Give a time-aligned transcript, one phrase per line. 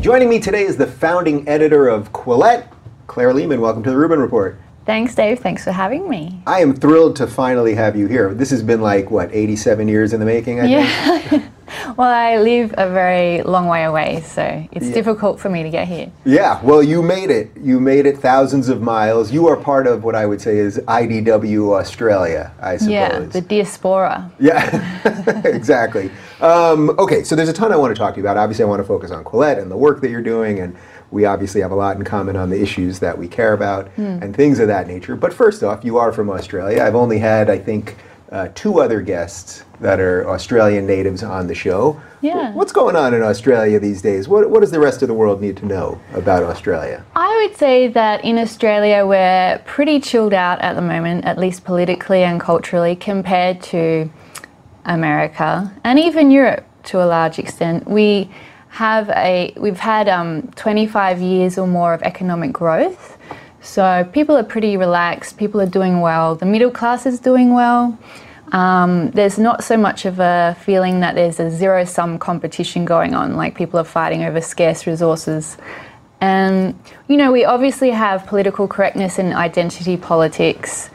[0.00, 2.66] Joining me today is the founding editor of Quillette,
[3.06, 3.60] Claire Lehmann.
[3.60, 4.58] Welcome to the Rubin Report.
[4.86, 5.40] Thanks, Dave.
[5.40, 6.42] Thanks for having me.
[6.46, 8.32] I am thrilled to finally have you here.
[8.32, 11.48] This has been like, what, 87 years in the making, I yeah.
[11.98, 14.94] well, I live a very long way away, so it's yeah.
[14.94, 16.10] difficult for me to get here.
[16.24, 17.50] Yeah, well, you made it.
[17.60, 19.30] You made it thousands of miles.
[19.30, 22.90] You are part of what I would say is IDW Australia, I suppose.
[22.90, 24.32] Yeah, the diaspora.
[24.40, 26.10] Yeah, exactly.
[26.40, 28.36] Um, okay, so there's a ton I want to talk to you about.
[28.36, 30.76] Obviously, I want to focus on Quillette and the work that you're doing, and
[31.10, 34.22] we obviously have a lot in common on the issues that we care about mm.
[34.22, 35.16] and things of that nature.
[35.16, 36.82] But first off, you are from Australia.
[36.82, 37.96] I've only had, I think,
[38.30, 42.00] uh, two other guests that are Australian natives on the show.
[42.20, 42.52] Yeah.
[42.52, 44.28] What's going on in Australia these days?
[44.28, 47.04] What, what does the rest of the world need to know about Australia?
[47.16, 51.64] I would say that in Australia we're pretty chilled out at the moment, at least
[51.64, 54.10] politically and culturally, compared to
[54.84, 57.88] America and even Europe to a large extent.
[57.88, 58.30] We
[58.70, 63.18] have a we've had um, 25 years or more of economic growth.
[63.60, 65.36] So people are pretty relaxed.
[65.36, 66.34] People are doing well.
[66.34, 67.98] The middle class is doing well.
[68.52, 73.14] Um, there's not so much of a feeling that there's a zero sum competition going
[73.14, 75.56] on, like people are fighting over scarce resources.
[76.20, 80.90] And, you know, we obviously have political correctness and identity politics.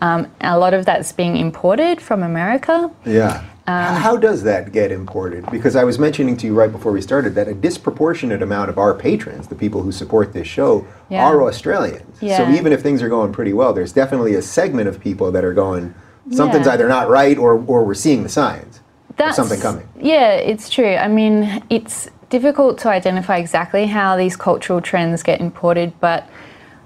[0.00, 2.90] Um, a lot of that's being imported from America.
[3.04, 3.44] Yeah.
[3.66, 5.48] Um, How does that get imported?
[5.50, 8.78] Because I was mentioning to you right before we started that a disproportionate amount of
[8.78, 11.24] our patrons, the people who support this show, yeah.
[11.24, 12.20] are Australians.
[12.20, 12.38] Yeah.
[12.38, 15.44] So even if things are going pretty well, there's definitely a segment of people that
[15.44, 15.94] are going,
[16.32, 16.72] something's yeah.
[16.72, 18.80] either not right or, or we're seeing the signs
[19.16, 19.86] That's, of something coming.
[20.00, 20.96] Yeah, it's true.
[20.96, 26.28] I mean, it's difficult to identify exactly how these cultural trends get imported, but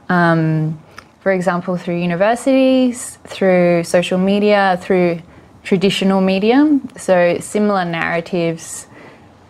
[0.08, 0.78] um,
[1.24, 5.22] for example, through universities, through social media, through
[5.62, 6.78] traditional media.
[6.98, 8.86] So similar narratives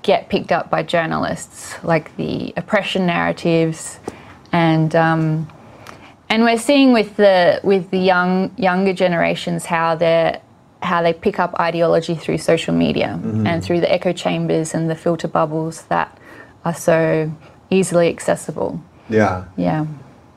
[0.02, 3.98] get picked up by journalists, like the oppression narratives,
[4.52, 5.50] and um,
[6.28, 10.40] and we're seeing with the with the young younger generations how they
[10.80, 13.48] how they pick up ideology through social media mm-hmm.
[13.48, 16.16] and through the echo chambers and the filter bubbles that
[16.64, 17.32] are so
[17.68, 18.80] easily accessible.
[19.08, 19.46] Yeah.
[19.56, 19.86] Yeah.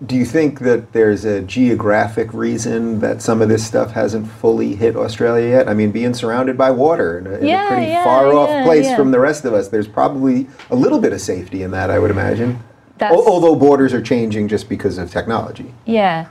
[0.06, 4.76] Do you think that there's a geographic reason that some of this stuff hasn't fully
[4.76, 5.68] hit Australia yet?
[5.68, 8.50] I mean, being surrounded by water in a, in yeah, a pretty yeah, far off
[8.50, 11.72] yeah, place from the rest of us, there's probably a little bit of safety in
[11.72, 12.60] that, I would imagine.
[13.00, 15.74] That's, although borders are changing just because of technology.
[15.86, 16.28] Yeah.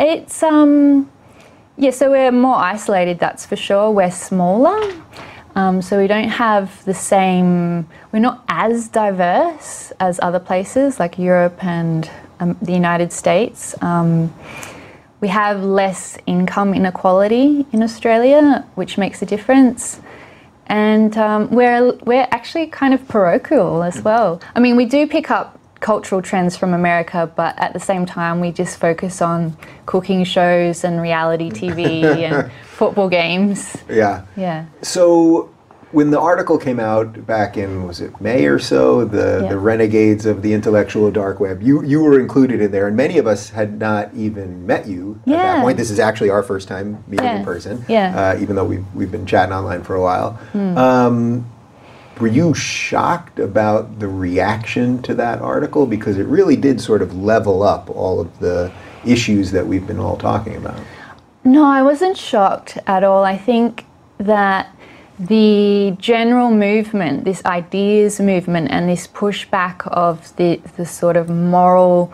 [0.00, 1.08] It's, um,
[1.76, 3.90] yeah, so we're more isolated, that's for sure.
[3.92, 4.92] We're smaller.
[5.54, 11.18] Um, so we don't have the same, we're not as diverse as other places like
[11.18, 12.10] Europe and
[12.40, 13.74] um, the United States.
[13.82, 14.32] Um,
[15.20, 20.00] we have less income inequality in Australia, which makes a difference.
[20.66, 24.40] And um, we're, we're actually kind of parochial as well.
[24.54, 28.40] I mean, we do pick up cultural trends from America, but at the same time,
[28.40, 33.76] we just focus on cooking shows and reality TV and football games.
[33.88, 34.26] Yeah.
[34.36, 34.66] Yeah.
[34.82, 35.50] So
[35.96, 39.48] when the article came out back in was it May or so, the yeah.
[39.48, 43.16] the renegades of the intellectual dark web, you you were included in there, and many
[43.16, 45.36] of us had not even met you yeah.
[45.36, 45.78] at that point.
[45.78, 47.38] This is actually our first time meeting yeah.
[47.38, 48.14] in person, yeah.
[48.14, 50.38] Uh, even though we've we've been chatting online for a while.
[50.52, 50.76] Mm.
[50.76, 51.50] Um,
[52.20, 57.16] were you shocked about the reaction to that article because it really did sort of
[57.16, 58.70] level up all of the
[59.06, 60.78] issues that we've been all talking about?
[61.42, 63.24] No, I wasn't shocked at all.
[63.24, 63.86] I think
[64.18, 64.75] that
[65.18, 72.12] the general movement, this ideas movement, and this pushback of the, the sort of moral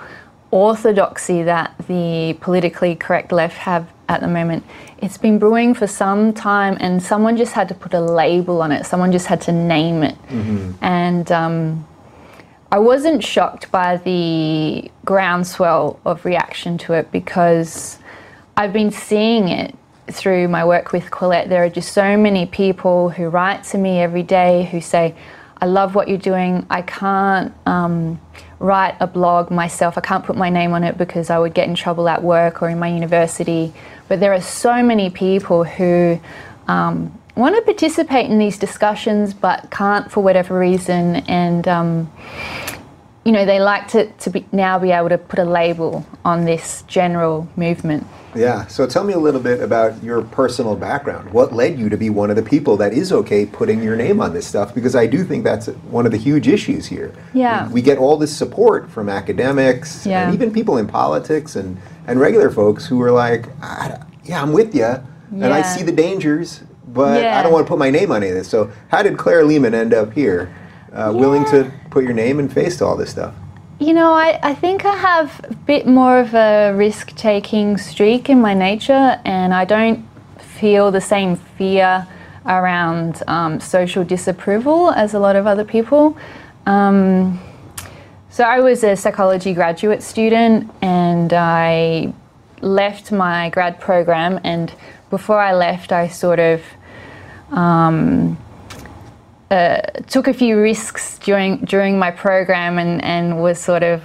[0.51, 4.65] orthodoxy that the politically correct left have at the moment,
[4.99, 8.71] it's been brewing for some time, and someone just had to put a label on
[8.71, 8.85] it.
[8.85, 10.15] Someone just had to name it.
[10.29, 10.73] Mm-hmm.
[10.85, 11.89] And um,
[12.71, 17.99] I wasn't shocked by the groundswell of reaction to it because
[18.57, 19.75] I've been seeing it
[20.11, 24.01] through my work with Quillette, there are just so many people who write to me
[24.01, 25.15] every day who say,
[25.61, 26.67] I love what you're doing.
[26.71, 28.21] I can't um,
[28.59, 29.97] write a blog myself.
[29.97, 32.63] I can't put my name on it because I would get in trouble at work
[32.63, 33.73] or in my university.
[34.09, 36.21] But there are so many people who
[36.67, 41.17] um, want to participate in these discussions but can't for whatever reason.
[41.29, 42.13] And, um,
[43.25, 46.45] you know, they like to, to be, now be able to put a label on
[46.45, 48.07] this general movement.
[48.35, 48.67] Yeah.
[48.67, 51.33] So tell me a little bit about your personal background.
[51.33, 54.21] What led you to be one of the people that is okay putting your name
[54.21, 54.75] on this stuff?
[54.75, 57.15] Because I do think that's one of the huge issues here.
[57.35, 57.69] Yeah.
[57.69, 60.25] We, we get all this support from academics yeah.
[60.25, 63.47] and even people in politics and, and regular folks who are like,
[64.25, 64.81] yeah, I'm with you.
[64.81, 65.05] Yeah.
[65.33, 67.39] And I see the dangers, but yeah.
[67.39, 68.49] I don't want to put my name on any of this.
[68.49, 70.53] So how did Claire Lehmann end up here?
[70.93, 71.71] uh, willing to.
[71.93, 73.35] Put your name and face to all this stuff?
[73.79, 78.31] You know, I, I think I have a bit more of a risk taking streak
[78.31, 80.07] in my nature, and I don't
[80.39, 82.07] feel the same fear
[82.47, 86.17] around um, social disapproval as a lot of other people.
[86.67, 87.41] Um,
[88.31, 92.15] so, I was a psychology graduate student, and I
[92.61, 94.73] left my grad program, and
[95.11, 96.63] before I left, I sort of
[100.09, 104.03] took a few risks during during my program and, and was sort of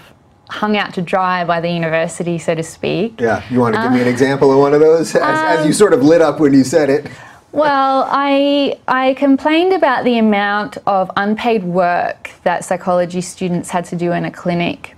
[0.49, 3.19] hung out to dry by the university, so to speak.
[3.19, 5.59] Yeah, you want to give Uh, me an example of one of those as, as
[5.59, 7.07] um, you sort of lit up when you said it.
[7.51, 13.95] Well, I I complained about the amount of unpaid work that psychology students had to
[13.95, 14.95] do in a clinic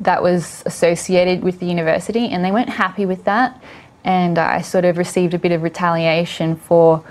[0.00, 3.62] that was associated with the university, and they weren't happy with that.
[4.02, 7.02] And I sort of received a bit of retaliation for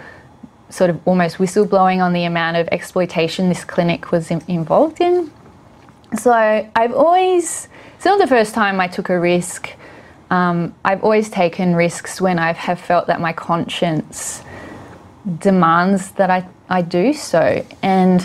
[0.73, 5.31] sort of almost whistleblowing on the amount of exploitation this clinic was in- involved in.
[6.17, 9.69] So I've always, it's not the first time I took a risk.
[10.31, 14.41] Um, I've always taken risks when I have felt that my conscience
[15.37, 17.63] demands that I, I do so.
[17.83, 18.23] And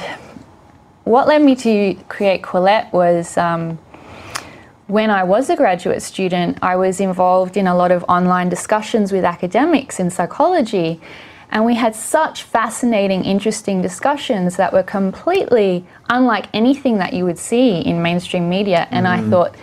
[1.05, 3.79] what led me to create Quillette was um,
[4.87, 9.13] when I was a graduate student, I was involved in a lot of online discussions
[9.13, 10.99] with academics in psychology.
[11.51, 17.39] And we had such fascinating, interesting discussions that were completely unlike anything that you would
[17.39, 18.87] see in mainstream media.
[18.91, 19.55] And I thought,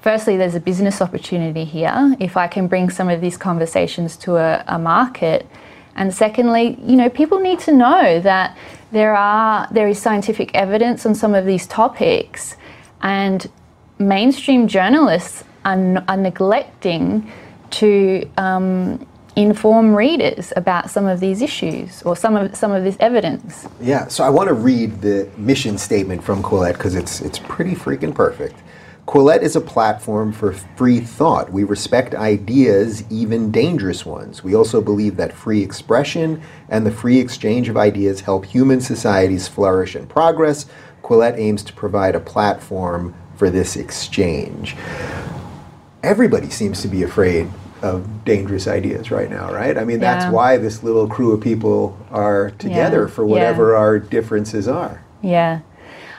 [0.00, 4.36] firstly, there's a business opportunity here if I can bring some of these conversations to
[4.36, 5.46] a, a market.
[5.96, 8.56] And secondly, you know, people need to know that
[8.92, 12.56] there are there is scientific evidence on some of these topics,
[13.02, 13.50] and
[13.98, 17.30] mainstream journalists are, are neglecting
[17.70, 19.04] to um,
[19.36, 23.66] inform readers about some of these issues or some of some of this evidence.
[23.80, 27.74] Yeah, so I want to read the mission statement from Quillette because it's it's pretty
[27.74, 28.56] freaking perfect.
[29.06, 31.52] Quillette is a platform for free thought.
[31.52, 34.42] We respect ideas, even dangerous ones.
[34.42, 36.40] We also believe that free expression
[36.70, 40.64] and the free exchange of ideas help human societies flourish and progress.
[41.02, 44.74] Quillette aims to provide a platform for this exchange.
[46.02, 47.50] Everybody seems to be afraid
[47.84, 49.76] of dangerous ideas right now, right?
[49.76, 53.30] I mean, that's why this little crew of people are together Yeah, for yeah.
[53.32, 55.04] whatever our differences are.
[55.22, 55.60] Yeah.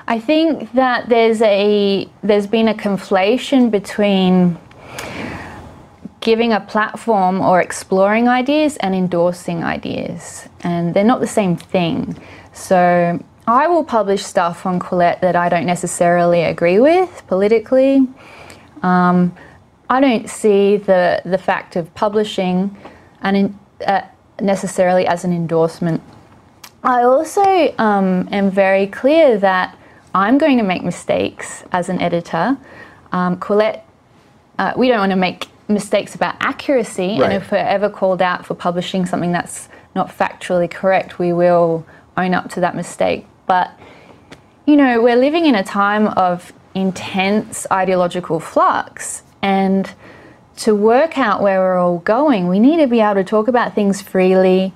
[0.08, 4.58] I think that there's a there's been a conflation between
[6.22, 10.48] giving a platform or exploring ideas and endorsing ideas.
[10.62, 12.18] And they're not the same thing.
[12.54, 18.08] So I will publish stuff on Quillette that I don't necessarily agree with politically.
[18.82, 19.36] Um,
[19.90, 22.76] I don't see the, the fact of publishing
[23.22, 24.02] an in, uh,
[24.40, 26.02] necessarily as an endorsement.
[26.84, 29.78] I also um, am very clear that
[30.14, 32.58] I'm going to make mistakes as an editor.
[33.12, 33.82] Um, Quillette,
[34.60, 37.24] uh, we don't want to make mistakes about accuracy, Right.
[37.24, 41.86] and if we're ever called out for publishing something that's not factually correct, we will
[42.18, 43.26] own up to that mistake.
[43.48, 43.72] But
[44.66, 49.94] you know, we're living in a time of intense ideological flux, and
[50.58, 53.76] to work out where we're all going, we need to be able to talk about
[53.76, 54.74] things freely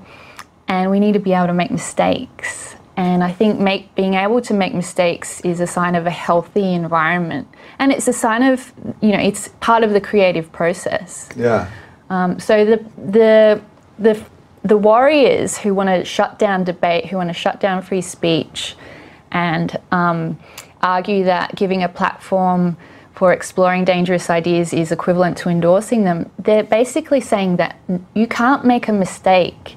[0.68, 2.76] and we need to be able to make mistakes.
[2.96, 6.72] And I think make, being able to make mistakes is a sign of a healthy
[6.76, 7.48] environment.
[7.80, 8.72] And it's a sign of,
[9.02, 11.30] you know, it's part of the creative process.
[11.36, 11.68] Yeah.
[12.12, 13.62] Um, so the, the,
[13.98, 14.24] the,
[14.64, 18.76] the warriors who want to shut down debate, who want to shut down free speech,
[19.32, 20.38] and um,
[20.82, 22.78] argue that giving a platform
[23.20, 27.76] for exploring dangerous ideas is equivalent to endorsing them, they're basically saying that
[28.14, 29.76] you can't make a mistake.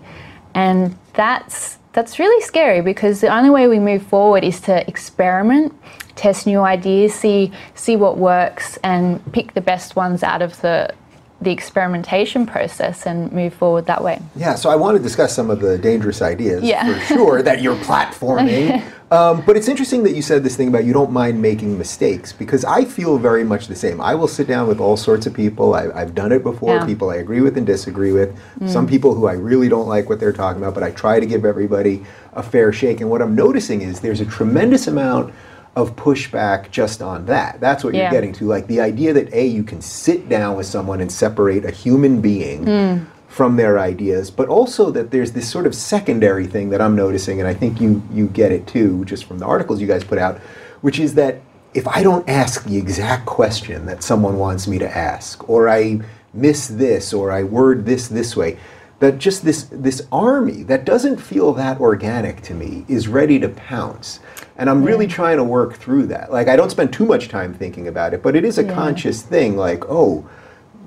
[0.55, 5.75] And that's, that's really scary because the only way we move forward is to experiment,
[6.15, 10.95] test new ideas, see, see what works, and pick the best ones out of the,
[11.43, 14.21] the experimentation process and move forward that way.
[14.37, 16.87] Yeah, so I want to discuss some of the dangerous ideas Yeah.
[16.87, 18.83] for sure that you're platforming.
[19.11, 22.33] um, but it's interesting that you said this thing about you don't mind making mistakes
[22.33, 24.01] because I feel very much the same.
[24.01, 25.75] I will sit down with all sorts of people.
[25.75, 26.87] I, I've done it before, Yeah.
[26.87, 30.21] people I agree with and disagree with, some people who I really don't like what
[30.21, 33.01] they're talking about, but I try to give everybody a fair shake.
[33.01, 35.35] And what I'm noticing is there's a tremendous amount
[35.75, 37.59] of pushback just on that.
[37.61, 38.45] That's what you're getting to.
[38.45, 42.21] Like the idea that A, you can sit down with someone and separate a human
[42.21, 43.05] being hmm.
[43.29, 47.41] from their ideas, but also that there's this sort of secondary thing that I'm noticing,
[47.41, 50.19] and I think you you get it too, just from the articles you guys put
[50.19, 50.39] out,
[50.83, 51.41] which is that
[51.73, 56.01] if I don't ask the exact question that someone wants me to ask, or I
[56.35, 58.59] miss this, or I word this this way,
[59.03, 63.49] that just this this army that doesn't feel that organic to me is ready to
[63.49, 64.21] pounce.
[64.57, 66.31] And I'm really trying to work through that.
[66.31, 68.73] Like I don't spend too much time thinking about it, but it is a Yeah.
[68.73, 70.25] conscious thing like, oh,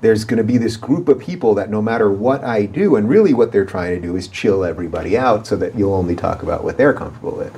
[0.00, 3.06] there's going to be this group of people that no matter what I do, and
[3.06, 6.42] really what they're trying to do is chill everybody out so that you'll only talk
[6.42, 7.54] about what they're comfortable with.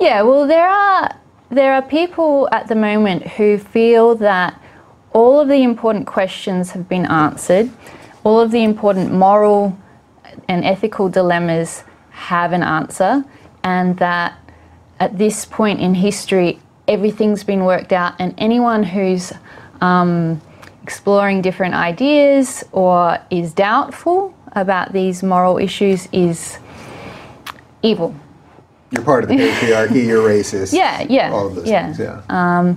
[0.00, 1.14] Yeah, well, there are
[1.50, 4.58] there are people at the moment who feel that
[5.12, 7.68] all of the important questions have been answered,
[8.24, 9.78] all of the important moral
[10.48, 13.24] and ethical dilemmas have an answer,
[13.62, 14.38] and that
[15.00, 19.32] at this point in history, everything's been worked out, and anyone who's
[19.80, 20.40] um,
[20.82, 26.58] exploring different ideas or is doubtful about these moral issues is
[27.82, 28.14] evil.
[28.90, 30.06] You're part of the patriarchy.
[30.06, 30.72] You're racist.
[30.72, 31.92] Yeah, yeah, All of those yeah.
[31.92, 31.98] things.
[31.98, 32.74] Yeah.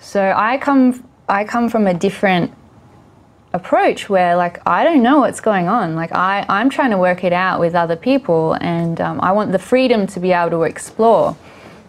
[0.00, 2.52] So I come I come from a different
[3.52, 5.94] approach where like I don't know what's going on.
[5.94, 9.52] Like I I'm trying to work it out with other people, and um, I want
[9.52, 11.36] the freedom to be able to explore.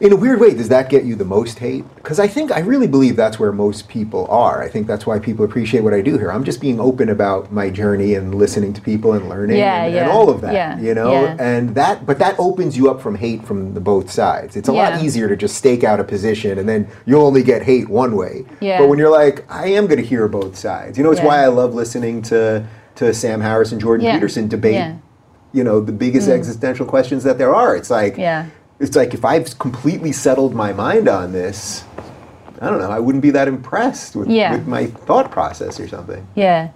[0.01, 1.85] In a weird way, does that get you the most hate?
[1.93, 4.63] Because I think I really believe that's where most people are.
[4.63, 6.31] I think that's why people appreciate what I do here.
[6.31, 9.93] I'm just being open about my journey and listening to people and learning Yeah, and,
[9.93, 10.55] yeah, and all of that.
[10.55, 14.09] yeah, you know, and that, but that opens you up from hate from the both
[14.09, 14.55] sides.
[14.55, 17.61] It's a lot easier to just stake out a position and then you'll only get
[17.61, 18.45] hate one way.
[18.59, 18.79] Yeah.
[18.79, 20.97] But when you're like, I am going to hear both sides.
[20.97, 22.65] You know, it's why I love listening to
[22.95, 24.95] to Sam Harris and Jordan Peterson debate.
[25.53, 26.33] You know, the biggest mm.
[26.33, 27.75] existential questions that there are.
[27.75, 28.47] It's like, Yeah.
[28.81, 31.83] It's like if I've completely settled my mind on this,
[32.59, 34.53] I don't know, I wouldn't be that impressed with, Yeah.
[34.53, 36.25] with my thought process or something.
[36.35, 36.69] Yeah.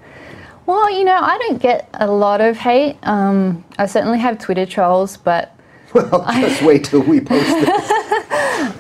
[0.65, 2.97] Well, you know, I don't get a lot of hate.
[3.03, 5.51] Um, I certainly have Twitter trolls, but
[5.93, 7.91] Well, just wait till we post this.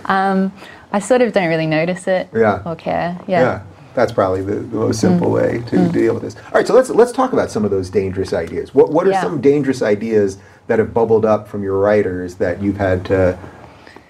[0.07, 2.61] I sort of don't really notice it Yeah.
[2.65, 3.19] or care.
[3.27, 3.41] Yeah.
[3.41, 3.61] Yeah.
[3.95, 5.33] That's probably the, the most simple Mm.
[5.33, 6.35] way to deal with this.
[6.35, 8.73] All right, so let's let's talk about some of those dangerous ideas.
[8.75, 9.21] What what are Yeah.
[9.21, 13.37] some dangerous ideas that have bubbled up from your writers that you've had to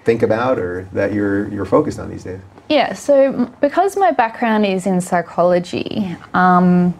[0.04, 2.40] think about or that you're you're focused on these days?
[2.68, 6.94] Yeah, so because my background is in psychology, um,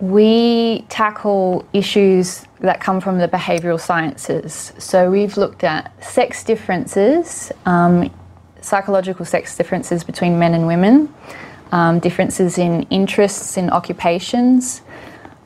[0.00, 4.72] we tackle issues that come from the behavioral sciences.
[4.78, 8.10] So we've looked at sex differences, um,
[8.60, 11.14] psychological sex differences between men and women,
[11.70, 14.82] um, differences in interests in occupations.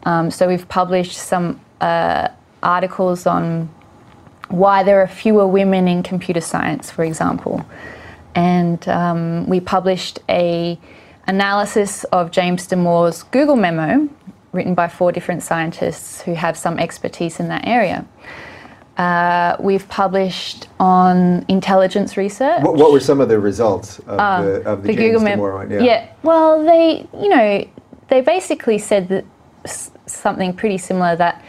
[0.04, 2.28] Um, so we've published some uh,
[2.62, 3.68] articles on
[4.48, 7.64] why there are fewer women in computer science, for example.
[8.34, 10.78] And um, we published a
[11.26, 14.08] analysis of James Damore's Google memo,
[14.52, 18.06] written by four different scientists who have some expertise in that area.
[18.96, 22.62] Uh, we've published on intelligence research.
[22.62, 25.70] What, what were some of the results of the of the, James mem- Damore one?
[25.84, 26.08] Yeah.
[26.22, 27.68] Well, they, you know,
[28.08, 29.24] they basically said that
[29.64, 31.44] s- something pretty similar that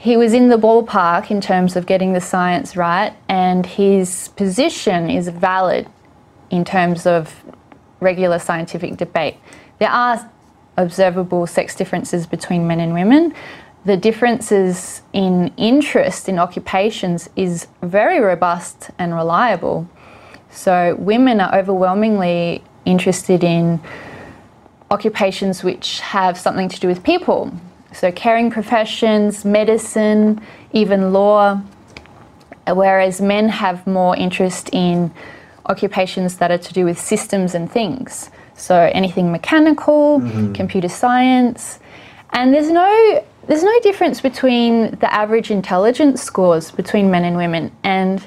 [0.00, 5.10] he was in the ballpark in terms of getting the science right, and his position
[5.10, 5.86] is valid
[6.48, 7.44] in terms of
[8.00, 9.36] regular scientific debate.
[9.78, 10.30] There are
[10.78, 13.34] observable sex differences between men and women.
[13.84, 19.86] The differences in interest in occupations is very robust and reliable.
[20.50, 23.82] So women are overwhelmingly interested in
[24.90, 27.52] occupations which have something to do with people.
[28.00, 30.40] So caring professions, medicine,
[30.72, 31.60] even law,
[32.66, 35.10] whereas men have more interest in
[35.66, 38.30] occupations that are to do with systems and things.
[38.54, 40.54] So anything mechanical, mm-hmm.
[40.54, 41.78] computer science,
[42.30, 47.70] and there's no there's no difference between the average intelligence scores between men and women
[47.84, 48.24] and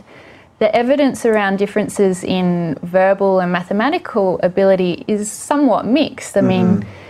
[0.60, 6.38] the evidence around differences in verbal and mathematical ability is somewhat mixed.
[6.38, 7.02] I mean, mm-hmm.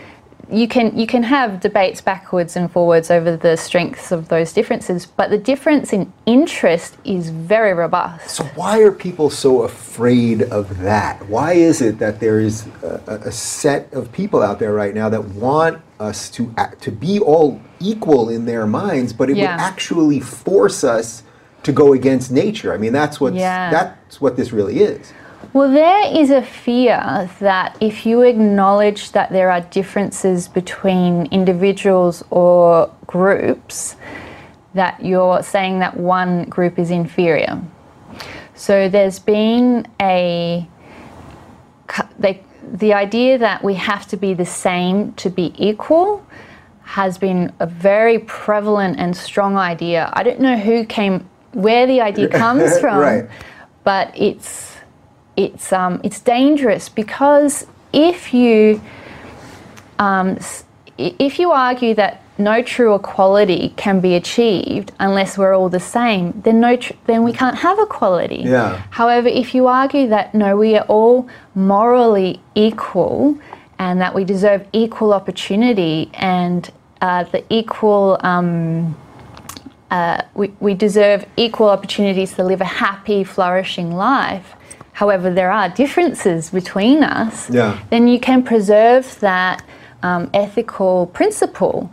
[0.54, 5.06] You can you can have debates backwards and forwards over the strengths of those differences,
[5.06, 8.30] but the difference in interest is very robust.
[8.30, 11.28] So why are people so afraid of that?
[11.28, 15.10] Why is it that there is a, a set of people out there right now
[15.10, 19.56] that want us to act, to be all equal in their minds, but it Yeah.
[19.56, 21.24] would actually force us
[21.64, 22.74] to go against nature?
[22.74, 23.72] I mean, that's what Yeah.
[23.72, 25.14] that's what this really is.
[25.54, 32.24] Well, there is a fear that if you acknowledge that there are differences between individuals
[32.32, 33.96] or groups,
[34.74, 37.62] that you're saying that one group is inferior.
[38.56, 40.68] So there's been a
[42.18, 46.26] they, the idea that we have to be the same to be equal
[46.82, 50.10] has been a very prevalent and strong idea.
[50.14, 53.30] I don't know who came where the idea comes from, Right.
[53.84, 54.73] but it's
[55.36, 58.82] it's um, it's dangerous because if you
[60.00, 60.38] um,
[60.98, 66.42] if you argue that no true equality can be achieved unless we're all the same,
[66.42, 68.42] then no, tr- then we can't have equality.
[68.44, 68.82] Yeah.
[68.90, 73.38] However, if you argue that no, we are all morally equal,
[73.80, 76.72] and that we deserve equal opportunity and
[77.02, 78.18] uh, the equal.
[78.22, 78.98] Um,
[79.92, 84.56] uh, we, we deserve equal opportunities to live a happy, flourishing life.
[84.94, 87.50] However, there are differences between us.
[87.50, 87.80] Yeah.
[87.90, 89.64] Then you can preserve that
[90.04, 91.92] um, ethical principle.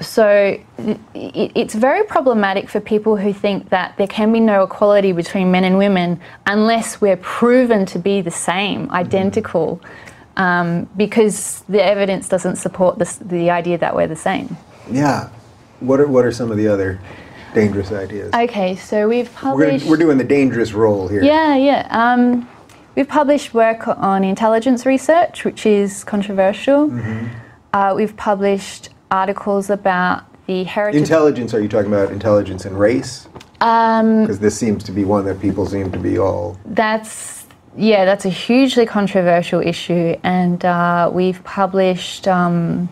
[0.00, 5.12] So it, it's very problematic for people who think that there can be no equality
[5.12, 9.80] between men and women unless we're proven to be the same, identical,
[10.36, 14.56] um, because the evidence doesn't support this, the idea that we're the same.
[14.90, 15.30] Yeah.
[15.80, 17.00] What are what are some of the other
[17.54, 18.32] dangerous ideas?
[18.34, 19.84] Okay, so we've we're, published.
[19.84, 21.22] gonna, we're doing the dangerous role here.
[21.22, 21.86] Yeah, yeah.
[21.90, 22.48] Um,
[22.96, 26.88] we've published work on intelligence research, which is controversial.
[26.88, 27.26] Mm-hmm.
[27.72, 31.00] Uh, we've published articles about the heritage.
[31.00, 33.28] Intelligence, are you talking about intelligence and race?
[33.60, 36.58] um, Because this seems to be one that people seem to be all.
[36.66, 37.38] that's
[37.76, 42.88] yeah, that's a hugely controversial issue, and uh, we've published um,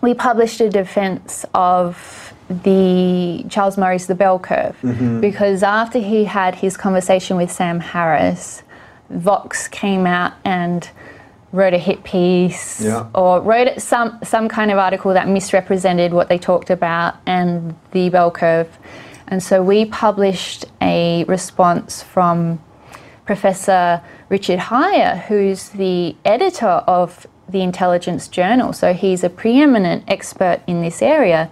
[0.00, 5.20] we published a defence of the Charles Murray's The Bell Curve mm-hmm.
[5.20, 8.62] because after he had his conversation with Sam Harris,
[9.10, 10.88] Vox came out and
[11.52, 13.06] wrote a hit piece Yeah.
[13.14, 18.08] or wrote some some kind of article that misrepresented what they talked about and the
[18.10, 18.78] bell curve.
[19.28, 22.60] And so we published a response from
[23.24, 28.72] Professor Richard Haier, who's the editor of the Intelligence Journal.
[28.72, 31.50] So he's a preeminent expert in this area.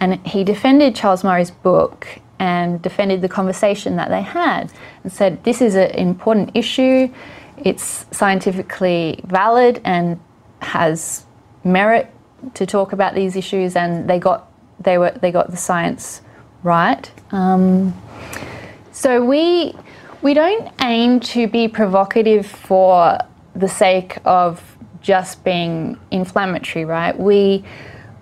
[0.00, 5.42] And he defended Charles Murray's book and defended the conversation that they had and said
[5.44, 7.12] this is an important issue,
[7.56, 10.20] it's scientifically valid and
[10.60, 11.26] has
[11.64, 12.10] merit
[12.54, 14.50] to talk about these issues, and they got
[14.80, 16.22] they were they got the science
[16.62, 17.10] right.
[17.32, 18.00] Um,
[18.92, 19.74] so we
[20.22, 23.18] we don't aim to be provocative for
[23.54, 27.18] the sake of just being inflammatory, right?
[27.18, 27.64] We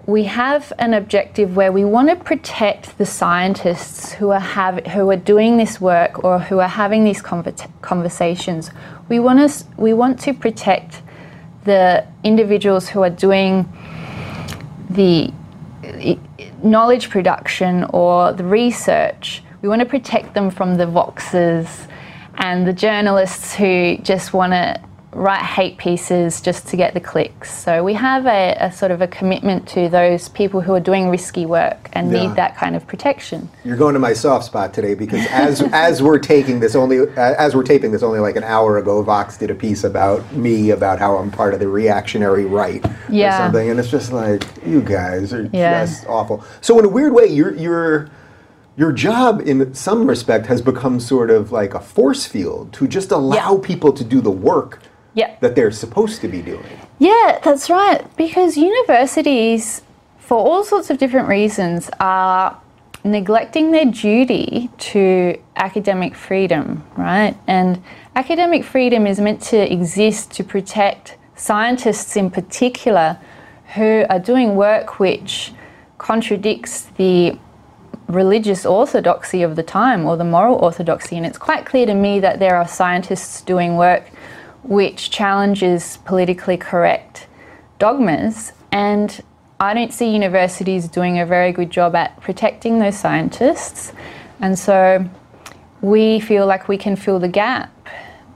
[0.06, 5.10] we have an objective where we want to protect the scientists who are have who
[5.10, 8.70] are doing this work or who are having these conver- conversations.
[9.08, 11.02] We want us we want to protect
[11.64, 13.68] the individuals who are doing
[14.88, 15.32] the
[16.62, 19.42] knowledge production or the research.
[19.60, 21.88] We want to protect them from the voxes
[22.36, 24.80] and the journalists who just want to
[25.16, 27.50] write hate pieces just to get the clicks.
[27.50, 31.09] So we have a, a sort of a commitment to those people who are doing
[31.09, 32.26] risky work and Yeah.
[32.29, 33.48] need that kind of protection.
[33.64, 37.55] You're going to my soft spot today because as as we're taking this only as
[37.57, 40.98] we're taping this only like an hour ago, Vox did a piece about me about
[40.98, 43.38] how I'm part of the reactionary right or Yeah.
[43.38, 45.85] something, and it's just like you guys are Yeah.
[45.87, 46.44] just awful.
[46.61, 48.09] So in a weird way, your your
[48.76, 53.11] your job in some respect has become sort of like a force field to just
[53.11, 53.61] allow Yeah.
[53.62, 54.81] people to do the work
[55.16, 55.35] Yeah.
[55.40, 56.62] that they're supposed to be doing.
[56.98, 58.05] Yeah, that's right.
[58.16, 59.83] Because universities,
[60.18, 62.61] for all sorts of different reasons, are
[63.02, 67.35] neglecting their duty to academic freedom, right?
[67.46, 67.83] And
[68.14, 73.18] academic freedom is meant to exist to protect scientists in particular
[73.74, 75.52] who are doing work which
[75.98, 77.38] contradicts the
[78.09, 81.16] religious orthodoxy of the time or the moral orthodoxy.
[81.16, 84.05] And it's quite clear to me that there are scientists doing work
[84.68, 87.26] which challenges politically correct
[87.79, 88.52] dogmas.
[88.72, 89.22] And
[89.61, 93.92] I don't see universities doing a very good job at protecting those scientists.
[94.40, 95.09] And so
[95.81, 97.72] we feel like we can fill the gap.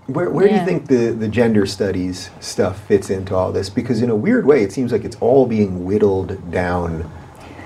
[0.07, 3.71] Where, where do you think the, the gender studies stuff fits into all this?
[3.71, 7.11] Because in a weird way, it seems like it's all being whittled down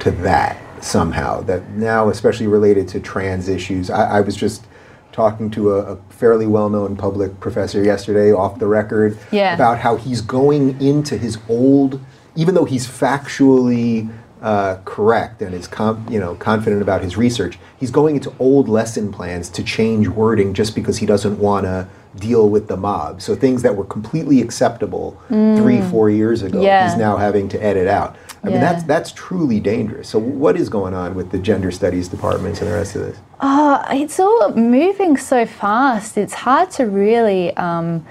[0.01, 1.41] to that somehow.
[1.43, 4.67] That now, especially related to trans issues, I, I was just
[5.15, 9.55] talking to a, a fairly well-known public professor yesterday, off the record, Yeah.
[9.55, 12.01] about how he's going into his old,
[12.35, 14.11] even though he's factually
[14.43, 18.69] uh, correct and is com- you know confident about his research, he's going into old
[18.69, 23.23] lesson plans to change wording just because he doesn't want to deal with the mob.
[23.23, 26.89] So things that were completely acceptable three, four years ago, Yeah.
[26.89, 28.17] he's now having to edit out.
[28.45, 30.09] I mean, that's that's truly dangerous.
[30.09, 33.19] So what is going on with the gender studies departments and the rest of this?
[33.41, 36.19] Oh, it's all moving so fast.
[36.19, 38.07] It's hard to really um,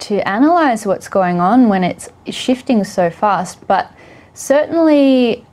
[0.00, 3.66] to analyze what's going on when it's shifting so fast.
[3.66, 3.92] But
[4.32, 5.44] certainly,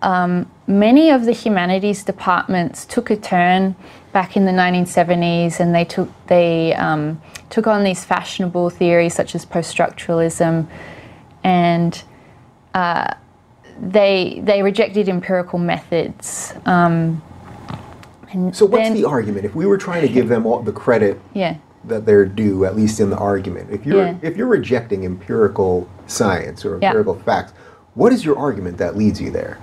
[0.00, 3.76] um, many of the humanities departments took a turn
[4.12, 9.34] back in the 1970s, and they took they um, took on these fashionable theories such
[9.34, 10.66] as post-structuralism,
[11.44, 12.02] and
[13.82, 16.54] they they rejected empirical methods.
[16.64, 17.20] Um,
[18.30, 19.44] and So what's then- the argument?
[19.44, 21.56] If we were trying to give them all the credit yeah?
[21.84, 24.14] that they're due, at least in the argument, if you're Yeah.
[24.22, 26.88] if you're rejecting empirical science or Yeah.
[26.88, 27.52] empirical facts,
[27.94, 29.58] what is your argument that leads you there?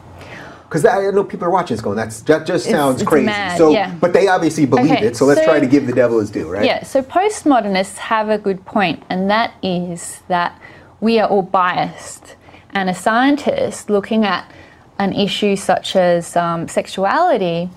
[0.67, 3.57] Because I know people are watching this going, "That's that just sounds it's crazy." mad,
[3.57, 3.91] so, yeah.
[3.99, 5.17] but they obviously believe Okay, it.
[5.17, 6.63] So let's so- try to give the devil his due, right?
[6.63, 10.59] Yeah, so postmodernists have a good point, and that is that
[11.01, 12.35] we are all biased.
[12.71, 14.49] And a scientist looking at
[14.97, 17.69] an issue such as um, sexuality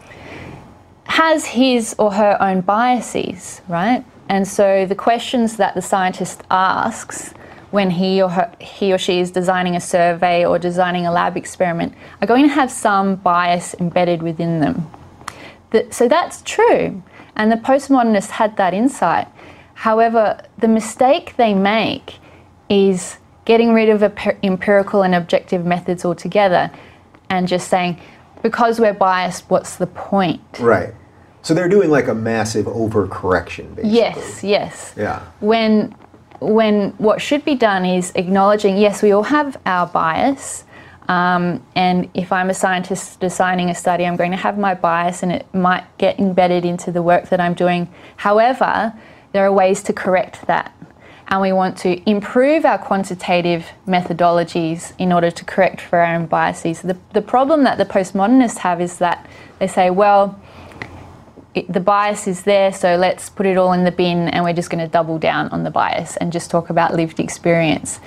[1.04, 4.04] has his or her own biases, right?
[4.28, 7.34] And so the questions that the scientist asks
[7.70, 11.36] when he or her, he or she is designing a survey or designing a lab
[11.36, 14.90] experiment are going to have some bias embedded within them.
[15.70, 17.02] The, so that's true.
[17.34, 19.26] And the postmodernists had that insight.
[19.74, 22.18] However, the mistake they make
[22.68, 24.02] is getting rid of
[24.42, 26.70] empirical and objective methods altogether
[27.28, 28.00] and just saying,
[28.42, 30.40] because we're biased, what's the point?
[30.58, 30.94] Right.
[31.42, 33.90] So they're doing like a massive overcorrection, basically.
[33.90, 34.94] Yes, yes.
[34.96, 35.22] Yeah.
[35.40, 35.94] When
[36.40, 40.64] when what should be done is acknowledging yes, we all have our bias.
[41.08, 45.22] Um, and if I'm a scientist designing a study, I'm going to have my bias
[45.22, 47.88] and it might get embedded into the work that I'm doing.
[48.16, 48.92] However,
[49.32, 50.74] there are ways to correct that.
[51.32, 56.26] And we want to improve our quantitative methodologies in order to correct for our own
[56.26, 56.82] biases.
[56.82, 59.26] The, the problem that the postmodernists have is that
[59.58, 60.38] they say, well,
[61.54, 64.52] it, the bias is there, so let's put it all in the bin and we're
[64.52, 67.98] just going to double down on the bias and just talk about lived experience.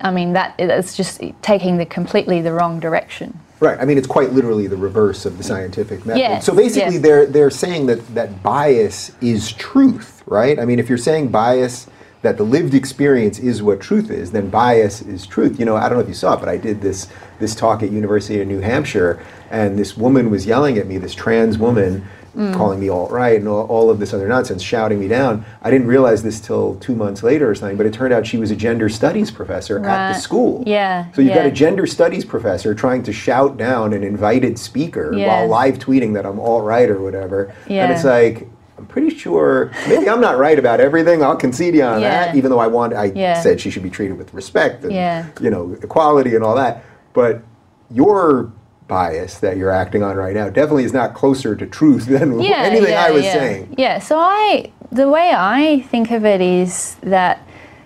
[0.00, 3.36] I mean, that that's just taking the completely the wrong direction.
[3.58, 3.80] Right.
[3.80, 6.20] I mean, it's quite literally the reverse of the scientific method.
[6.20, 7.02] Yes, so basically, yes.
[7.02, 10.60] they're they're saying that that bias is truth, right?
[10.60, 11.88] I mean, if you're saying bias
[12.24, 15.60] that the lived experience is what truth is, then bias is truth.
[15.60, 17.06] You know, I don't know if you saw it, but I did this
[17.38, 21.14] this talk at University of New Hampshire, and this woman was yelling at me, this
[21.14, 22.04] trans woman.
[22.36, 22.52] Mm.
[22.52, 25.44] Calling me alt right and all, all of this other nonsense, shouting me down.
[25.62, 28.38] I didn't realize this till two months later or something, but it turned out she
[28.38, 30.64] was a gender studies professor at the school.
[30.66, 35.14] Yeah, So you've got a gender studies professor trying to shout down an invited speaker
[35.14, 35.28] Yeah.
[35.28, 37.54] while live tweeting that I'm all right or whatever.
[37.68, 37.84] yeah.
[37.84, 41.22] And it's like, I'm pretty sure maybe I'm not right about everything.
[41.22, 42.26] I'll concede you on Yeah.
[42.26, 43.40] that, even though I want I Yeah.
[43.40, 45.26] said she should be treated with respect and Yeah.
[45.40, 46.82] you know equality and all that.
[47.12, 47.42] But
[47.90, 48.50] your
[48.88, 52.94] bias that you're acting on right now definitely is not closer to truth than anything
[52.96, 53.74] I was saying.
[53.78, 53.98] Yeah.
[54.00, 57.40] So I, the way I think of it is that,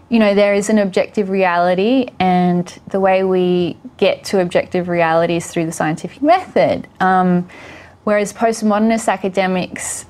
[0.08, 5.36] you know, there is an objective reality, and the way we get to objective reality
[5.36, 6.88] is through the scientific method.
[6.98, 7.46] Um,
[8.04, 10.06] whereas postmodernist academics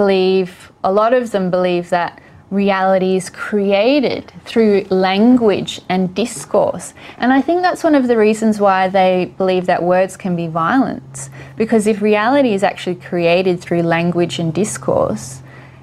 [0.00, 6.94] believe, a lot of them believe that reality is created through language and discourse.
[7.18, 10.46] And I think that's one of the reasons why they believe that words can be
[10.46, 11.28] violence.
[11.54, 15.42] Because if reality is actually created through language and discourse,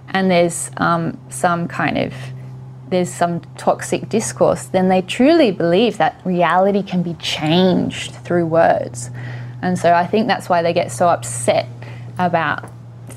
[0.09, 2.11] and there's um, some kind of
[2.89, 9.11] there's some toxic discourse, then they truly believe that reality can be changed through words.
[9.61, 11.67] And so I think that's why they get so upset
[12.17, 12.63] about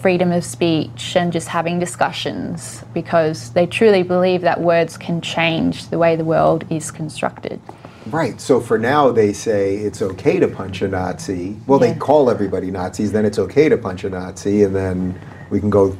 [0.01, 5.89] freedom of speech and just having discussions because they truly believe that words can change
[5.89, 7.61] the way the world is constructed.
[8.07, 8.41] Right.
[8.41, 11.57] So for now, they say it's okay to punch a Nazi.
[11.67, 11.93] Well, Yeah.
[11.93, 13.13] they call everybody Nazis.
[13.13, 15.15] Then it's okay to punch a Nazi, and then
[15.51, 15.95] we can go,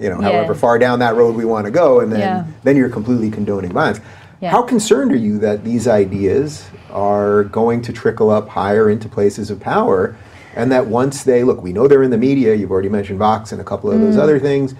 [0.00, 0.30] you know, Yeah.
[0.30, 2.44] however far down that road we want to go, and then Yeah.
[2.62, 4.00] then you're completely condoning violence.
[4.42, 9.50] How concerned are you that these ideas are going to trickle up higher into places
[9.50, 10.14] of power,
[10.56, 12.54] and that once they look, we know they're in the media.
[12.54, 14.04] You've already mentioned Vox and a couple of Mm.
[14.06, 14.74] those other things.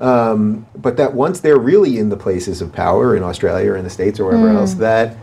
[0.00, 3.84] Um, but that once they're really in the places of power in Australia or in
[3.84, 4.56] the States or wherever Mm.
[4.56, 5.16] else, that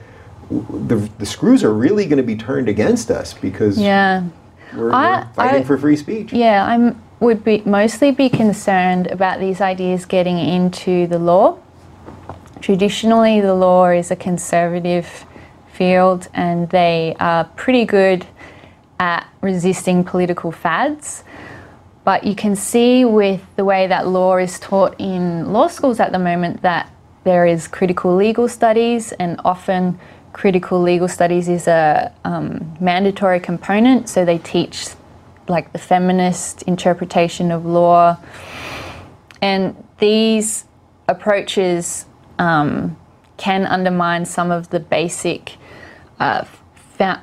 [0.87, 4.23] the, the screws are really going to be turned against us because Yeah.
[4.75, 6.33] we're, I- we're fighting I- for free speech.
[6.33, 6.93] Yeah, I
[7.23, 11.57] would be mostly be concerned about these ideas getting into the law.
[12.61, 15.25] Traditionally, the law is a conservative
[15.71, 18.25] field, and they are pretty good
[18.99, 21.23] at resisting political fads.
[22.03, 26.11] But you can see with the way that law is taught in law schools at
[26.11, 26.91] the moment that
[27.23, 29.99] there is critical legal studies, and often
[30.33, 34.09] critical legal studies is a um, mandatory component.
[34.09, 34.89] So they teach
[35.47, 38.17] like the feminist interpretation of law.
[39.41, 40.65] And these
[41.07, 42.05] approaches
[42.37, 42.97] um,
[43.37, 45.57] can undermine some of the basic
[46.19, 46.45] uh,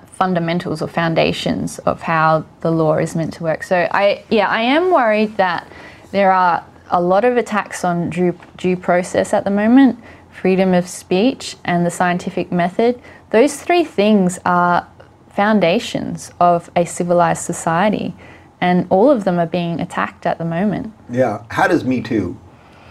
[0.06, 3.62] fundamentals or foundations of how the law is meant to work.
[3.62, 5.68] So I, yeah, I am worried that
[6.10, 9.98] there are a lot of attacks on due, due process at the moment,
[10.30, 13.00] freedom of speech, and the scientific method.
[13.30, 14.86] Those three things are
[15.28, 18.14] foundations of a civilized society.
[18.58, 20.94] And all of them are being attacked at the moment.
[21.10, 21.42] Yeah.
[21.50, 22.38] How does Me Too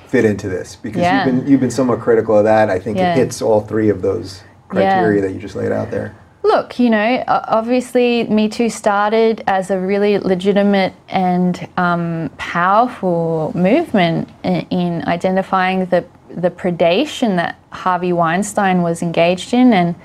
[0.08, 0.76] fit into this?
[0.76, 1.26] Because Yeah.
[1.26, 2.70] you've been you've been somewhat critical of that.
[2.70, 3.14] I think Yeah.
[3.14, 6.14] it hits all three of those criteria that you just laid out there.
[6.46, 14.30] Look, you know, obviously, Me Too started as a really legitimate and um, powerful movement
[14.44, 19.96] in, in identifying the the predation that Harvey Weinstein was engaged in, and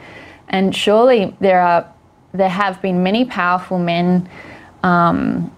[0.48, 1.86] and surely there are
[2.32, 4.26] there have been many powerful men
[4.82, 5.54] um,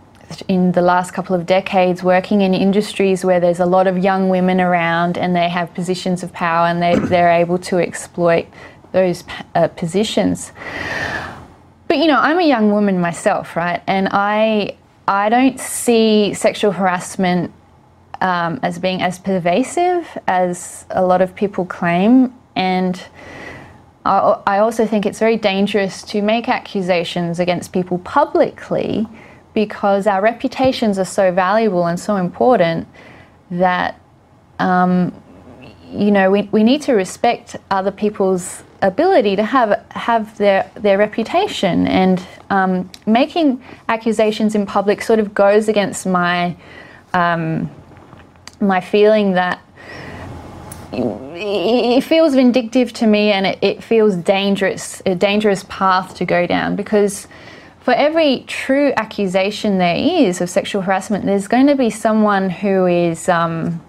[0.49, 4.29] in the last couple of decades working in industries where there's a lot of young
[4.29, 8.47] women around and they have positions of power and they, they're able to exploit
[8.93, 9.25] those
[9.55, 10.53] uh, positions.
[11.89, 13.83] But you know, I'm a young woman myself, right?
[13.87, 14.77] And I
[15.09, 17.53] I don't see sexual harassment
[18.21, 23.03] um, as being as pervasive as a lot of people claim, and
[24.05, 29.07] I, I also think it's very dangerous to make accusations against people publicly
[29.55, 32.89] because our reputations are so valuable and so important
[33.51, 34.01] that
[34.59, 35.13] um,
[35.93, 40.99] you know we, we need to respect other people's ability to have have their their
[40.99, 41.87] reputation.
[41.87, 46.57] And um, making accusations in public sort of goes against my
[47.15, 47.71] um,
[48.61, 49.61] my feeling that
[50.95, 56.47] it feels vindictive to me and it, it feels dangerous a dangerous path to go
[56.47, 56.77] down.
[56.77, 57.29] Because
[57.81, 62.87] for every true accusation there is of sexual harassment there's going to be someone who
[62.87, 63.81] is um,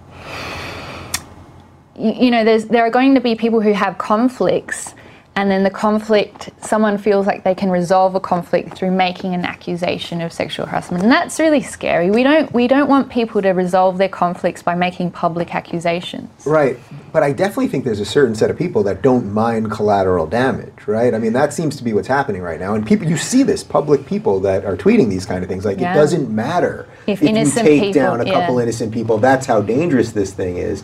[1.98, 4.94] you, you know there's there are going to be people who have conflicts
[5.36, 9.44] and then the conflict someone feels like they can resolve a conflict through making an
[9.46, 13.50] accusation of sexual harassment and that's really scary we don't we don't want people to
[13.50, 16.78] resolve their conflicts by making public accusations Right,
[17.12, 20.74] but I definitely think there's a certain set of people that don't mind collateral damage,
[20.88, 21.14] right?
[21.14, 23.64] I mean, that seems to be what's happening right now, and people you see this
[23.64, 25.64] public people that are tweeting these kind of things.
[25.66, 25.94] Like Yeah.
[25.94, 28.64] it doesn't matter If you innocent take people- down a couple yeah.
[28.64, 29.18] innocent people.
[29.20, 30.84] That's how dangerous this thing is.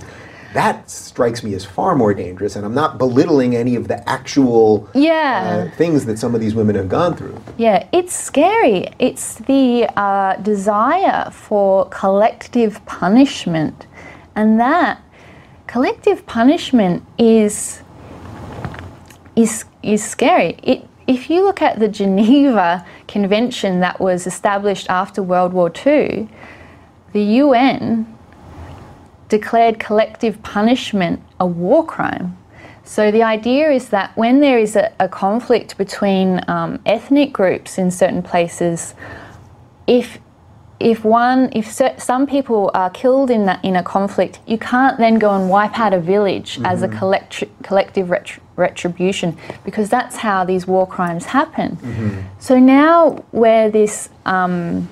[0.54, 4.88] That strikes me as far more dangerous, and I'm not belittling any of the actual
[4.94, 5.68] Yeah.
[5.72, 7.40] uh, things that some of these women have gone through.
[7.58, 8.88] Yeah, it's scary.
[8.98, 13.86] It's the uh, desire for collective punishment.
[14.36, 15.00] And that
[15.68, 17.82] collective punishment is
[19.36, 20.58] is is scary.
[20.64, 26.28] It if you look at the Geneva Convention that was established after World War II,
[27.14, 28.06] the UN
[29.30, 32.36] declared collective punishment a war crime.
[32.84, 37.78] So the idea is that when there is a, a conflict between um, ethnic groups
[37.78, 38.96] in certain places,
[39.86, 40.18] if
[40.80, 41.70] if one if
[42.02, 45.78] some people are killed in that in a conflict, you can't then go and wipe
[45.78, 51.26] out a village as a collect- collective retr- retribution because that's how these war crimes
[51.26, 51.78] happen.
[52.40, 54.88] So now where this um,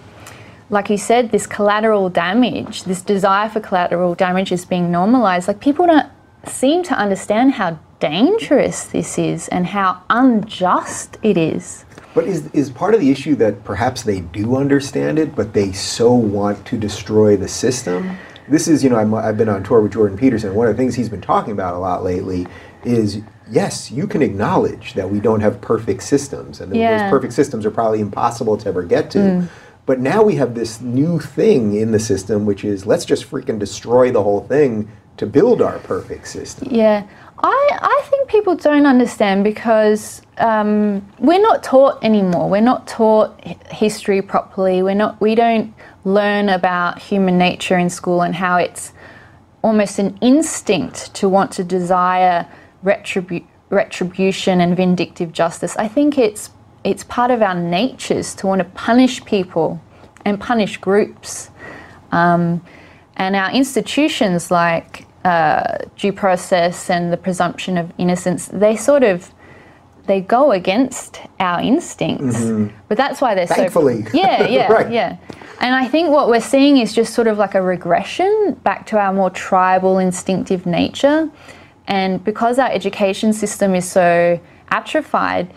[0.70, 5.48] like you said, this collateral damage, this desire for collateral damage is being normalized.
[5.48, 6.10] Like people don't
[6.46, 11.86] seem to understand how dangerous this is and how unjust it is.
[12.14, 15.72] But is, is part of the issue that perhaps they do understand it, but they
[15.72, 18.18] so want to destroy the system?
[18.50, 20.56] This is, you know, I'm, I've been on tour with Jordan Peterson.
[20.56, 22.48] One of the things he's been talking about a lot lately
[22.84, 27.04] is yes, you can acknowledge that we don't have perfect systems, and Yeah.
[27.04, 29.20] those perfect systems are probably impossible to ever get to.
[29.20, 29.48] Mm.
[29.88, 33.58] But now we have this new thing in the system, which is let's just freaking
[33.58, 36.68] destroy the whole thing to build our perfect system.
[36.70, 37.08] Yeah,
[37.40, 42.50] I, I think people don't understand because um, we're not taught anymore.
[42.50, 44.84] We're not taught history properly.
[44.84, 45.22] We're not.
[45.22, 45.74] We don't
[46.04, 48.92] learn about human nature in school and how it's
[49.62, 52.46] almost an instinct to want to desire
[52.84, 55.78] retribu- retribution and vindictive justice.
[55.78, 56.50] I think it's
[56.84, 59.82] it's part of our natures to want to punish people
[60.26, 61.50] and punish groups.
[62.12, 62.62] Um,
[63.16, 69.32] and our institutions like uh, due process and the presumption of innocence, they sort of
[70.06, 72.40] they go against our instincts.
[72.88, 73.56] But that's why they're Mm-hmm.
[73.56, 74.06] Thankfully.
[74.06, 74.90] so yeah, yeah, Right.
[74.90, 75.18] yeah.
[75.60, 78.98] And I think what we're seeing is just sort of like a regression back to
[79.00, 81.30] our more tribal instinctive nature.
[81.88, 85.50] And because our education system is so atrophied,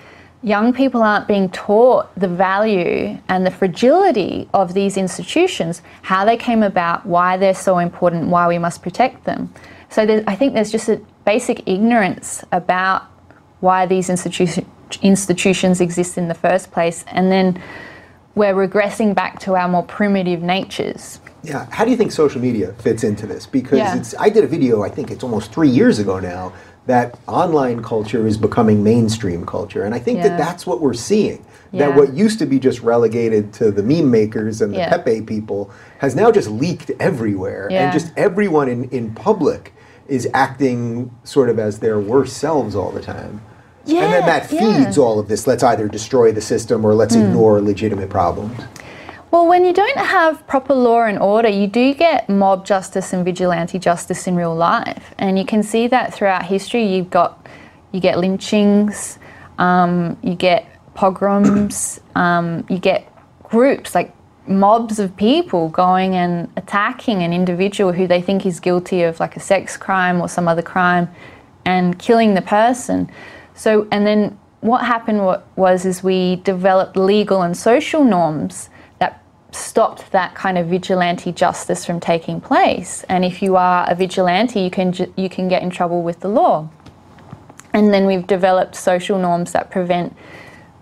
[0.42, 6.36] young people aren't being taught the value and the fragility of these institutions, how they
[6.36, 9.52] came about, why they're so important, why we must protect them.
[9.90, 13.02] So there, I think there's just a basic ignorance about
[13.60, 14.64] why these institu-
[15.02, 17.62] institutions exist in the first place, and then
[18.34, 21.20] we're regressing back to our more primitive natures.
[21.42, 23.46] Yeah, how do you think social media fits into this?
[23.46, 23.96] Because Yeah.
[23.96, 26.52] it's I did a video, I think it's almost three years ago now,
[26.90, 29.84] that online culture is becoming mainstream culture.
[29.84, 30.28] And I think Yeah.
[30.28, 31.44] that that's what we're seeing.
[31.70, 31.86] Yeah.
[31.86, 34.88] That what used to be just relegated to the meme makers and the Yeah.
[34.90, 37.68] Pepe people has now just leaked everywhere.
[37.70, 37.84] Yeah.
[37.84, 39.72] And just everyone in, in public
[40.08, 43.40] is acting sort of as their worst selves all the time.
[43.86, 44.84] and then Yeah, that yeah.
[44.84, 45.46] feeds all of this.
[45.46, 47.22] Let's either destroy the system or let's hmm.
[47.22, 48.52] ignore legitimate problems.
[49.30, 53.24] Well, when you don't have proper law and order, you do get mob justice and
[53.24, 56.84] vigilante justice in real life, and you can see that throughout history.
[56.84, 57.46] You've got
[57.92, 59.20] you get lynchings,
[59.58, 63.06] um, you get pogroms, um, you get
[63.44, 64.12] groups like
[64.48, 69.36] mobs of people going and attacking an individual who they think is guilty of like
[69.36, 71.08] a sex crime or some other crime,
[71.64, 73.08] and killing the person.
[73.54, 75.20] So, and then what happened
[75.54, 78.70] was is we developed legal and social norms
[79.54, 83.04] stopped that kind of vigilante justice from taking place.
[83.08, 86.20] And if you are a vigilante, you can ju- you can get in trouble with
[86.20, 86.68] the law.
[87.72, 90.16] And then we've developed social norms that prevent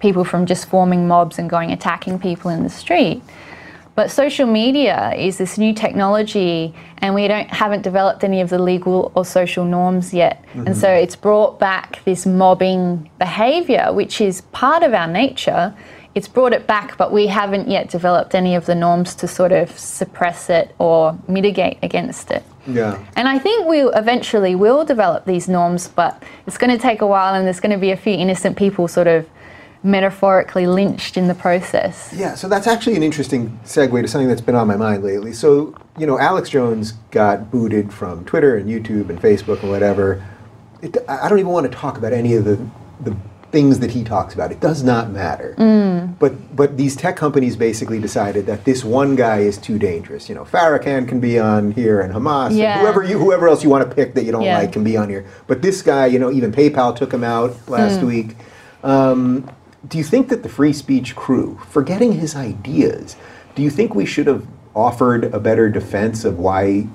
[0.01, 3.23] people from just forming mobs and going attacking people in the street.
[3.95, 8.59] But social media is this new technology, and we don't haven't developed any of the
[8.61, 10.45] legal or social norms yet.
[10.55, 11.03] And so mm-hmm.
[11.03, 15.75] it's brought back this mobbing behavior, which is part of our nature.
[16.19, 19.53] It's brought it back, but we haven't yet developed any of the norms to sort
[19.53, 22.43] of suppress it or mitigate against it.
[22.67, 22.99] Yeah.
[23.15, 27.07] And I think we eventually will develop these norms, but it's going to take a
[27.07, 29.31] while, and there's going to be a few innocent people sort of
[29.85, 32.13] metaphorically lynched in the process.
[32.13, 35.33] Yeah, so that's actually an interesting segue to something that's been on my mind lately.
[35.33, 40.27] So, you know, Alex Jones got booted from Twitter and YouTube and Facebook and whatever.
[40.83, 42.57] It, I I don't even want to talk about any of the,
[42.99, 43.17] the
[43.51, 44.53] things that he talks about.
[44.53, 45.55] It does not matter.
[46.19, 50.29] But but these tech companies basically decided that this one guy is too dangerous.
[50.29, 52.73] You know, Farrakhan can be on here and Hamas Yeah.
[52.73, 54.59] and whoever you whoever else you want to pick that you don't Yeah.
[54.59, 55.25] like can be on here.
[55.47, 58.37] But this guy, you know, even PayPal took him out last week.
[58.85, 59.49] Um,
[59.89, 63.17] do you think that the free speech crew, forgetting his ideas,
[63.55, 66.87] do you think we should have offered a better defense of why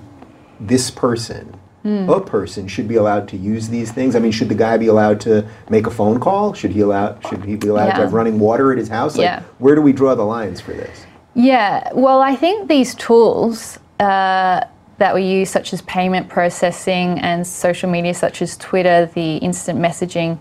[0.59, 4.15] this person, a person, should be allowed to use these things?
[4.15, 6.53] I mean, should the guy be allowed to make a phone call?
[6.53, 7.19] Should he allow?
[7.29, 9.17] Should he be allowed to have running water at his house?
[9.17, 9.41] Like, Yeah.
[9.59, 11.05] where do we draw the lines for this?
[11.35, 14.61] Yeah, well, I think these tools uh,
[14.97, 19.79] that we use, such as payment processing and social media, such as Twitter, the instant
[19.79, 20.37] messaging,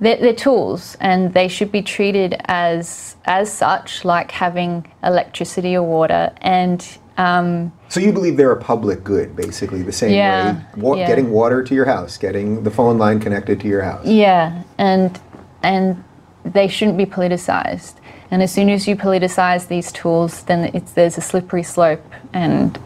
[0.00, 5.82] they're, they're tools, and they should be treated as as such, like having electricity or
[5.82, 6.32] water.
[6.40, 6.80] And
[7.20, 11.06] um, So you believe they're a public good, basically the same Yeah, way, wa- yeah.
[11.06, 14.06] getting water to your house, getting the phone line connected to your house.
[14.06, 15.20] Yeah, and
[15.62, 16.02] and
[16.44, 17.94] they shouldn't be politicized.
[18.30, 22.78] And as soon as you politicize these tools, then it's, there's a slippery slope, and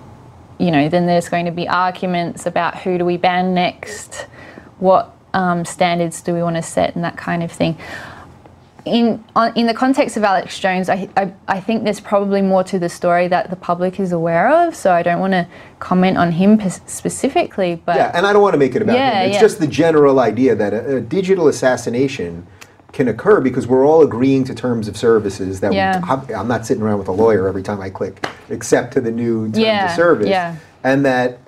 [0.59, 4.27] you know then there's going to be arguments about who do we ban next,
[4.79, 7.77] what um, standards do we want to set, and that kind of thing.
[8.85, 12.63] In on, in the context of Alex Jones, I, I I think there's probably more
[12.65, 14.75] to the story that the public is aware of.
[14.77, 15.47] So I don't want to
[15.79, 19.21] comment on him specifically, but Yeah, and I don't want to make it about Yeah,
[19.23, 19.27] him.
[19.29, 19.41] It's yeah.
[19.41, 22.47] just the general idea that a, a digital assassination
[22.93, 26.01] can occur because we're all agreeing to terms of services that Yeah.
[26.01, 29.01] we, I'm, I'm not sitting around with a lawyer every time I click accept to
[29.01, 30.29] the new terms Yeah, of service.
[30.29, 30.57] yeah.
[30.85, 31.39] And that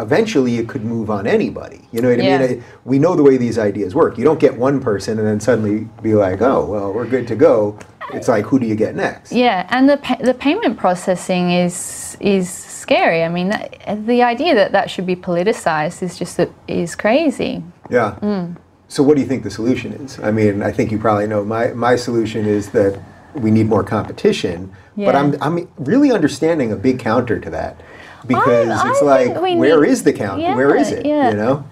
[0.00, 1.80] eventually it could move on anybody.
[1.92, 2.42] You know what I mean?
[2.42, 4.18] I, we know the way these ideas work.
[4.18, 7.36] You don't get one person and then suddenly be like, oh, well, we're good to
[7.36, 7.78] go.
[8.12, 9.32] It's like, who do you get next?
[9.32, 13.22] Yeah, and the pa- the payment processing is is scary.
[13.22, 17.62] I mean, that, the idea that that should be politicized is just that is crazy.
[17.88, 18.18] Yeah.
[18.20, 18.56] Mm.
[18.88, 20.18] So what do you think the solution is?
[20.18, 23.00] I mean, I think you probably know my my solution is that
[23.34, 24.74] we need more competition.
[24.96, 27.80] But I'm I'm really understanding a big counter to that
[28.26, 30.54] because I it's think like where need- is the counter?
[30.54, 31.06] where is it?
[31.06, 31.30] yeah.
[31.30, 31.64] You know?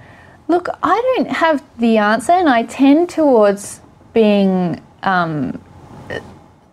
[0.48, 3.80] Look, I don't have the answer, and I tend towards
[4.14, 5.60] being um,
[6.10, 6.18] uh,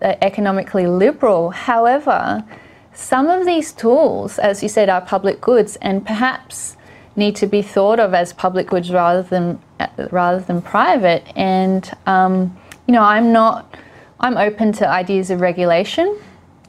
[0.01, 1.49] economically liberal.
[1.49, 2.43] However,
[2.93, 6.77] some of these tools, as you said, are public goods, and perhaps
[7.17, 11.23] need to be thought of as public goods rather than uh, rather than private.
[11.35, 12.55] And um,
[12.87, 13.75] you know, I'm not.
[14.21, 16.17] I'm open to ideas of regulation,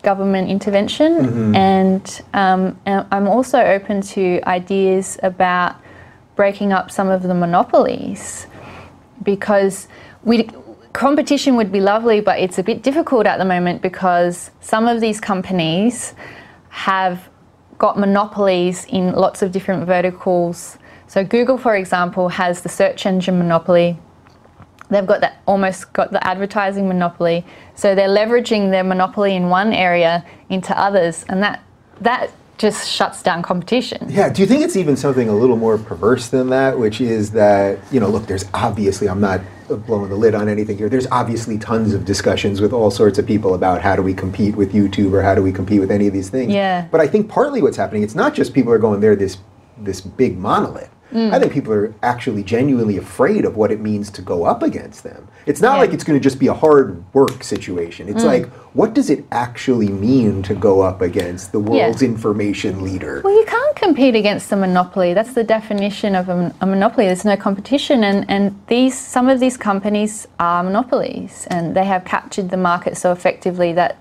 [0.06, 1.12] government intervention,
[1.56, 5.74] and, um, and I'm also open to ideas about
[6.36, 8.46] breaking up some of the monopolies
[9.24, 9.88] because
[10.22, 10.48] we
[10.92, 15.00] competition would be lovely, but it's a bit difficult at the moment because some of
[15.00, 16.14] these companies
[16.68, 17.28] have
[17.78, 20.78] got monopolies in lots of different verticals.
[21.08, 23.98] So Google, for example, has the search engine monopoly.
[24.90, 27.44] They've got that almost got the advertising monopoly.
[27.74, 31.62] So they're leveraging their monopoly in one area into others, and that
[32.00, 34.06] that just shuts down competition.
[34.08, 37.30] Yeah, do you think it's even something a little more perverse than that, which is
[37.32, 41.06] that, you know, look, there's obviously, I'm not blowing the lid on anything here, there's
[41.08, 44.72] obviously tons of discussions with all sorts of people about how do we compete with
[44.72, 46.52] YouTube or how do we compete with any of these things.
[46.52, 46.88] Yeah.
[46.90, 49.36] But I think partly what's happening, it's not just people are going, they're this,
[49.76, 50.90] this big monolith.
[51.12, 51.32] Mm.
[51.32, 55.04] I think people are actually genuinely afraid of what it means to go up against
[55.04, 55.28] them.
[55.46, 55.82] It's not Yeah.
[55.82, 58.08] like it's going to just be a hard work situation.
[58.08, 58.10] Mm.
[58.10, 63.22] It's like, what does it actually mean to go up against the world's information leader?
[63.24, 65.14] Well, you can't compete against a monopoly.
[65.14, 67.06] That's the definition of a, a monopoly.
[67.06, 72.04] There's no competition, and, and these some of these companies are monopolies, and they have
[72.04, 73.96] captured the market so effectively that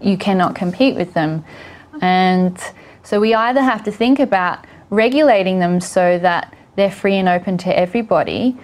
[0.00, 1.44] you cannot compete with them.
[2.00, 2.58] And
[3.04, 7.56] so we either have to think about regulating them so that they're free and open
[7.58, 8.56] to everybody,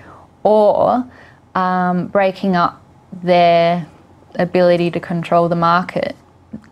[0.43, 1.05] or
[1.55, 2.81] um, breaking up
[3.22, 3.87] their
[4.37, 6.14] ability to control the market.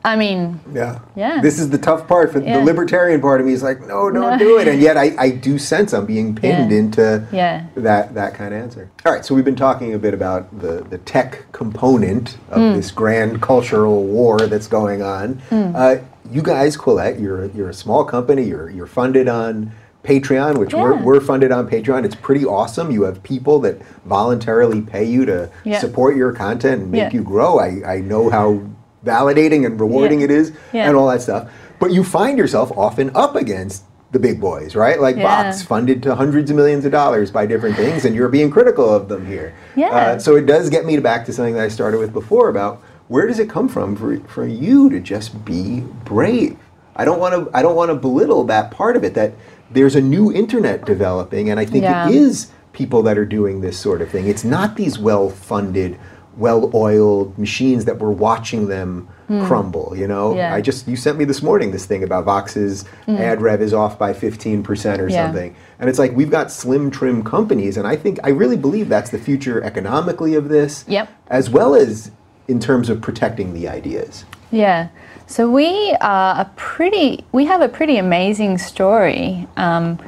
[0.05, 1.01] I mean, Yeah.
[1.17, 1.41] Yeah.
[1.43, 2.59] This is the tough part for Yeah.
[2.61, 4.39] the libertarian part of me is like, no, don't No.
[4.39, 4.69] do it.
[4.69, 6.79] And yet I, I do sense I'm being pinned Yeah.
[6.79, 7.63] into Yeah.
[7.77, 8.89] that that kind of answer.
[9.05, 12.75] All right, so we've been talking a bit about the, the tech component of Hmm.
[12.77, 15.41] this grand cultural war that's going on.
[15.51, 15.97] Uh,
[16.31, 18.43] you guys, Quillette, you're you're a small company.
[18.45, 19.73] You're you're funded on
[20.05, 22.05] Patreon, which we're, we're funded on Patreon.
[22.05, 22.93] It's pretty awesome.
[22.93, 25.81] You have people that voluntarily pay you to Yeah.
[25.81, 27.19] support your content and make Yeah.
[27.19, 27.59] you grow.
[27.59, 28.63] I, I know how
[29.05, 30.25] validating and rewarding Yeah.
[30.27, 30.87] it is Yeah.
[30.89, 31.51] and all that stuff.
[31.81, 35.01] But you find yourself often up against the big boys, right?
[35.01, 35.43] Like Yeah.
[35.43, 38.89] Vox, funded to hundreds of millions of dollars by different things, and you're being critical
[38.89, 39.55] of them here.
[39.75, 39.89] Yeah.
[39.89, 42.81] Uh, so it does get me back to something that I started with before about
[43.09, 46.59] where does it come from for, for you to just be brave?
[46.97, 47.57] I don't want to.
[47.57, 49.15] I don't want to belittle that part of it.
[49.15, 49.35] That
[49.71, 52.09] there's a new internet developing, and I think Yeah.
[52.09, 54.27] it is people that are doing this sort of thing.
[54.27, 55.99] It's not these well-funded,
[56.37, 59.45] well-oiled machines that we're watching them hmm.
[59.45, 59.93] crumble.
[59.95, 60.35] You know.
[60.35, 60.55] Yeah.
[60.55, 63.17] I just you sent me this morning this thing about Vox's hmm.
[63.17, 65.09] ad rev is off by 15% or.
[65.11, 65.27] Yeah.
[65.27, 65.55] something.
[65.79, 69.11] And it's like we've got slim trim companies and I think I really believe that's
[69.11, 71.11] the future economically of this Yep.
[71.29, 72.11] as well as
[72.49, 74.25] in terms of protecting the ideas.
[74.51, 74.89] Yeah.
[75.27, 79.49] So we are a pretty, we have a pretty amazing story.
[79.57, 79.99] Um,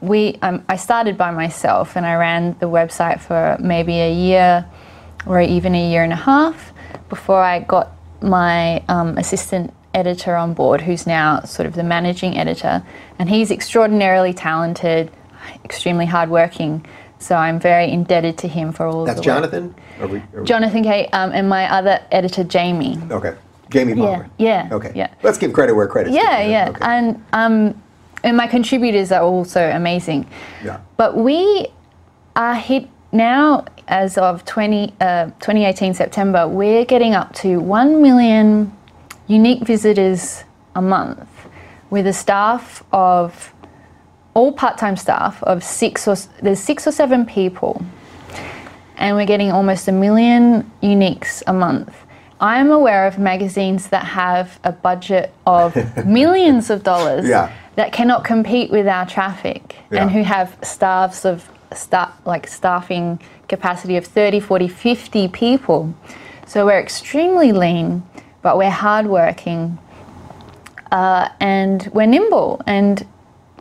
[0.00, 4.66] we, um, I started by myself and I ran the website for maybe a year
[5.26, 6.72] or even a year and a half
[7.08, 12.36] before I got my um, assistant editor on board, who's now sort of the managing
[12.36, 12.82] editor.
[13.18, 15.10] And he's extraordinarily talented,
[15.64, 16.84] extremely hardworking.
[17.24, 19.24] So I'm very indebted to him for all That's the work.
[19.24, 19.74] Jonathan?
[19.98, 22.98] Are we, are we- Jonathan Kay um, and my other editor, Jamie.
[23.10, 23.34] Okay.
[23.70, 24.28] Jamie Palmer.
[24.36, 24.74] yeah, yeah.
[24.74, 24.92] Okay.
[24.94, 25.08] yeah.
[25.22, 26.50] Let's give credit where credit's Yeah, due.
[26.50, 26.78] yeah, Okay.
[26.84, 27.82] and um,
[28.22, 30.26] and my contributors are also amazing.
[30.62, 30.80] yeah.
[30.98, 31.68] But we
[32.36, 36.46] are hit now as of 20, uh, 2018 September.
[36.46, 38.70] We're getting up to one million
[39.28, 40.44] unique visitors
[40.74, 41.26] a month,
[41.88, 43.53] with a staff of
[44.34, 47.84] all part-time staff of six or there's six or seven people,
[48.96, 51.94] and we're getting almost a million uniques a month.
[52.40, 55.74] I am aware of magazines that have a budget of
[56.06, 57.52] millions of dollars Yeah.
[57.76, 60.02] that cannot compete with our traffic Yeah.
[60.02, 65.94] and who have staffs of sta- like staffing capacity of 30, 40, 50 people.
[66.46, 68.02] So we're extremely lean,
[68.42, 69.78] but we're hardworking
[70.92, 73.06] uh, and we're nimble and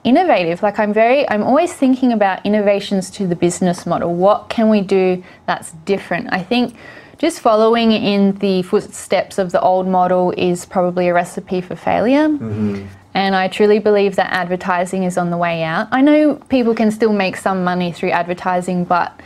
[0.03, 0.61] innovative.
[0.61, 4.13] Like I'm very, I'm always thinking about innovations to the business model.
[4.13, 6.29] What can we do that's different?
[6.31, 6.75] I think
[7.17, 12.27] just following in the footsteps of the old model is probably a recipe for failure.
[12.27, 12.85] Mm-hmm.
[13.13, 15.87] And I truly believe that advertising is on the way out.
[15.91, 19.17] I know people can still make some money through advertising, but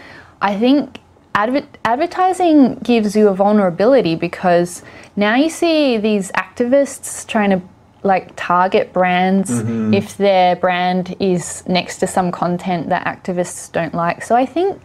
[0.41, 0.99] I think
[1.33, 4.83] adver- advertising gives you a vulnerability because
[5.15, 7.61] now you see these activists trying to
[8.03, 9.49] like target brands
[9.93, 14.23] if their brand is next to some content that activists don't like.
[14.23, 14.81] So I think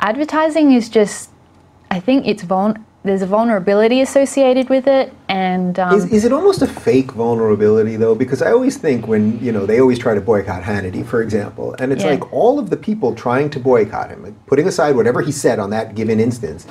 [0.00, 1.30] advertising is just
[1.90, 2.74] I think it's vul-
[3.04, 7.94] there's a vulnerability associated with it and um, Is, is it almost a fake vulnerability
[7.96, 8.16] though?
[8.16, 11.74] Because I always think when you know they always try to boycott Hannity, for example,
[11.78, 12.10] and it's Yeah.
[12.10, 15.58] like all of the people trying to boycott him, like, putting aside whatever he said
[15.60, 16.66] on that given instance,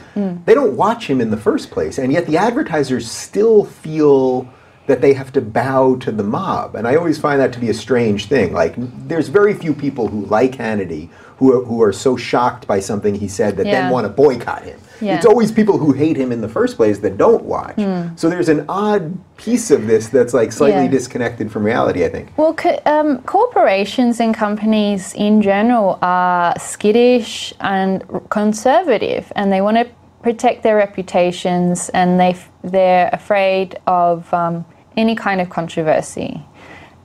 [0.46, 4.48] they don't watch him in the first place, and yet the advertisers still feel
[4.88, 7.70] that they have to bow to the mob, and I always find that to be
[7.70, 8.54] a strange thing.
[8.54, 8.76] Like
[9.08, 13.14] there's very few people who like Hannity who are, who are so shocked by something
[13.16, 14.80] he said that then want to boycott him.
[15.02, 15.18] Yeah.
[15.18, 17.76] It's always people who hate him in the first place that don't watch.
[18.18, 20.92] So there's an odd piece of this that's like slightly Yeah.
[20.92, 22.32] disconnected from reality, I think.
[22.38, 29.76] Well, co- um, corporations and companies in general are skittish and conservative, and they want
[29.76, 29.88] to
[30.24, 34.64] protect their reputations, and they f- they're afraid of um,
[34.98, 36.42] any kind of controversy.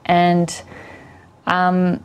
[0.05, 0.61] And
[1.47, 2.03] um,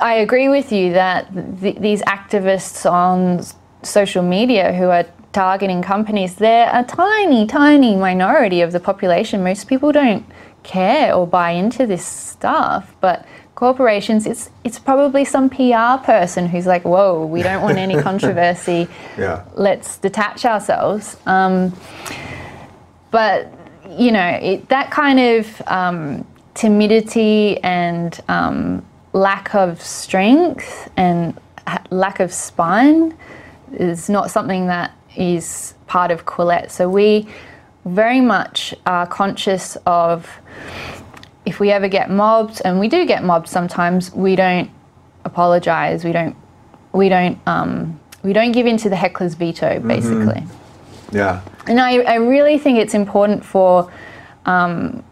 [0.00, 3.44] I agree with you that th- these activists on
[3.82, 9.42] social media who are targeting companies, they're a tiny, tiny minority of the population.
[9.42, 10.24] Most people don't
[10.62, 16.66] care or buy into this stuff, but corporations, it's it's probably some PR person who's
[16.66, 18.88] like, "Whoa, we don't want any controversy.
[19.18, 19.44] Yeah.
[19.54, 21.72] Let's detach ourselves." Um,
[23.10, 23.52] but
[23.88, 31.82] you know, it, that kind of um, timidity and um, lack of strength and ha-
[31.90, 33.16] lack of spine
[33.72, 36.70] is not something that is part of Quillette.
[36.70, 37.28] So we
[37.84, 40.28] very much are conscious of
[41.44, 44.68] if we ever get mobbed, and we do get mobbed sometimes, we don't
[45.24, 46.04] apologize.
[46.04, 46.36] We don't.
[46.92, 47.38] We don't.
[47.46, 50.42] Um, we don't give in to the heckler's veto, basically.
[51.12, 51.42] Yeah.
[51.66, 53.92] And I, I really think it's important for
[54.44, 55.04] um,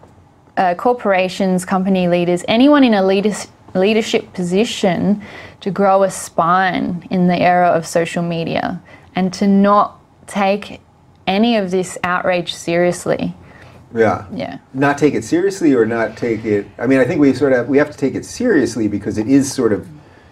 [0.57, 5.23] uh, corporations, company leaders, anyone in a leaders, leadership position
[5.61, 8.81] to grow a spine in the era of social media
[9.17, 10.81] and to not take
[11.27, 13.35] any of this outrage seriously.
[13.95, 14.27] Yeah.
[14.33, 14.59] Yeah.
[14.73, 16.67] Not take it seriously or not take it.
[16.79, 19.29] I mean, I think we sort of we have to take it seriously because it
[19.29, 19.89] is sort of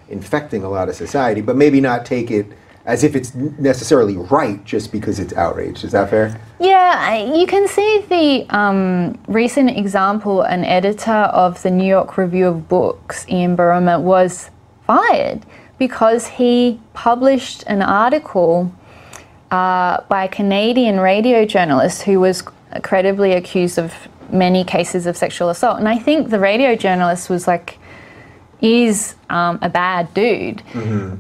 [0.09, 2.47] infecting a lot of society, but maybe not take it
[2.85, 5.85] as if it's necessarily right just because it's outraged.
[5.85, 6.41] Is that fair?
[6.59, 10.43] Yeah, you can see the um, recent example.
[10.43, 14.51] An editor of the New York Review of Books, Ian Buruma, was
[14.87, 15.47] fired
[15.79, 18.73] because he published an article
[19.51, 22.43] uh, by a Canadian radio journalist who was
[22.83, 23.95] credibly accused of
[24.31, 25.79] many cases of sexual assault.
[25.79, 27.79] And I think the radio journalist was like,
[28.61, 30.63] is um, a bad dude.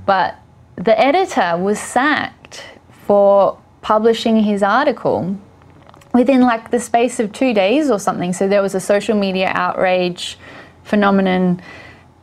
[0.06, 0.38] But
[0.82, 2.64] the editor was sacked
[3.06, 5.36] for publishing his article
[6.12, 8.32] within like the space of two days or something.
[8.32, 10.38] So there was a social media outrage
[10.82, 11.62] phenomenon,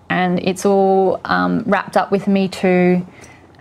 [0.09, 3.05] and it's all um, wrapped up with Me Too.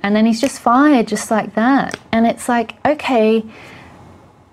[0.02, 1.98] And then he's just fired just like that.
[2.12, 3.44] And it's like, okay,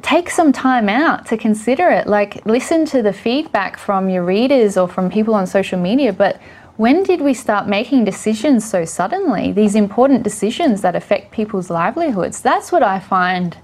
[0.02, 2.08] take some time out to consider it.
[2.08, 6.14] Like, listen to the feedback from your readers or from people on social media.
[6.14, 6.40] But
[6.78, 9.52] when did we start making decisions so suddenly?
[9.52, 12.42] These important decisions that affect people's livelihoods.
[12.42, 13.58] That's what I find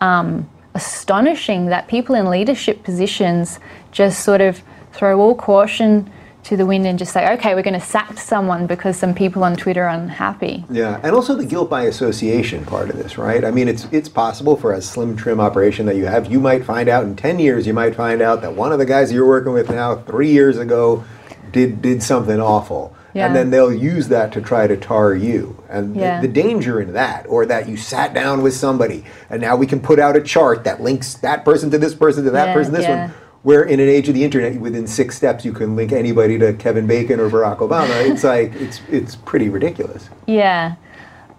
[0.00, 3.58] um, astonishing that people in leadership positions
[3.92, 6.10] just sort of throw all caution
[6.42, 9.44] to the wind and just say, okay, we're going to sack someone because some people
[9.44, 10.64] on Twitter are unhappy.
[10.70, 13.44] Yeah, and also the guilt by association part of this, right?
[13.44, 16.64] I mean, it's it's possible for a slim trim operation that you have, you might
[16.64, 19.26] find out in ten years, you might find out that one of the guys you're
[19.26, 21.04] working with now, three years ago,
[21.52, 23.26] did did something awful, Yeah.
[23.26, 25.56] and then they'll use that to try to tar you.
[25.68, 26.20] And the- Yeah.
[26.20, 29.80] the, danger in that, or that you sat down with somebody, and now we can
[29.80, 32.72] put out a chart that links that person to this person to that Yeah, person,
[32.72, 33.12] this one.
[33.42, 36.52] Where in an age of the internet, within six steps, you can link anybody to
[36.52, 37.88] Kevin Bacon or Barack Obama.
[38.06, 40.10] It's like it's it's pretty ridiculous.
[40.26, 40.74] Yeah.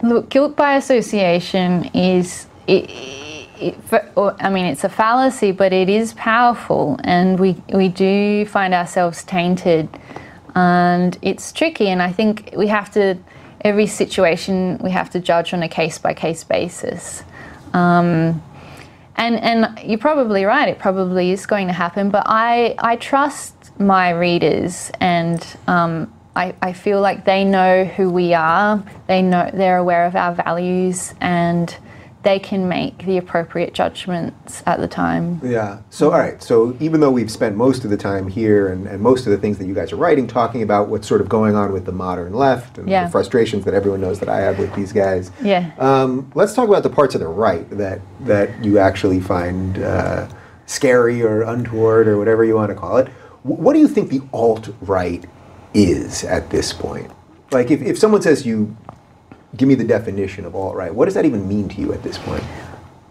[0.01, 3.20] Look, guilt by association is, it, it, for- or,
[3.61, 9.23] I mean, it's a fallacy, but it is powerful, and we, we do find ourselves
[9.23, 9.87] tainted,
[10.55, 11.87] and it's tricky.
[11.87, 13.17] And I think we have to,
[13.61, 17.23] every situation, we have to judge on a case by case basis.
[17.73, 18.41] Um,
[19.15, 20.67] and and you're probably right.
[20.69, 22.09] It probably is going to happen.
[22.09, 28.09] But I I trust my readers, and um, I I feel like they know who
[28.09, 28.83] we are.
[29.07, 31.75] They know they're aware of our values, and
[32.23, 35.39] they can make the appropriate judgments at the time.
[35.43, 35.79] Yeah.
[35.89, 36.41] So, all right.
[36.43, 39.37] So, even though we've spent most of the time here and, and most of the
[39.37, 41.91] things that you guys are writing talking about what's sort of going on with the
[41.91, 43.05] modern left and Yeah.
[43.05, 45.71] the frustrations that everyone knows that I have with these guys, Yeah.
[45.79, 50.27] um, let's talk about the parts of the right that, that you actually find uh,
[50.67, 53.07] scary or untoward or whatever you want to call it.
[53.43, 55.25] Wh- What do you think the alt right
[55.73, 57.09] is at this point?
[57.51, 58.77] Like, if, if someone says you,
[59.57, 62.03] give me the definition of alt right, what does that even mean to you at
[62.03, 62.43] this point?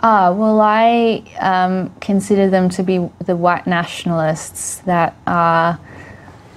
[0.02, 5.78] Ah, well, I um, consider them to be the white nationalists that are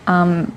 [0.07, 0.55] um,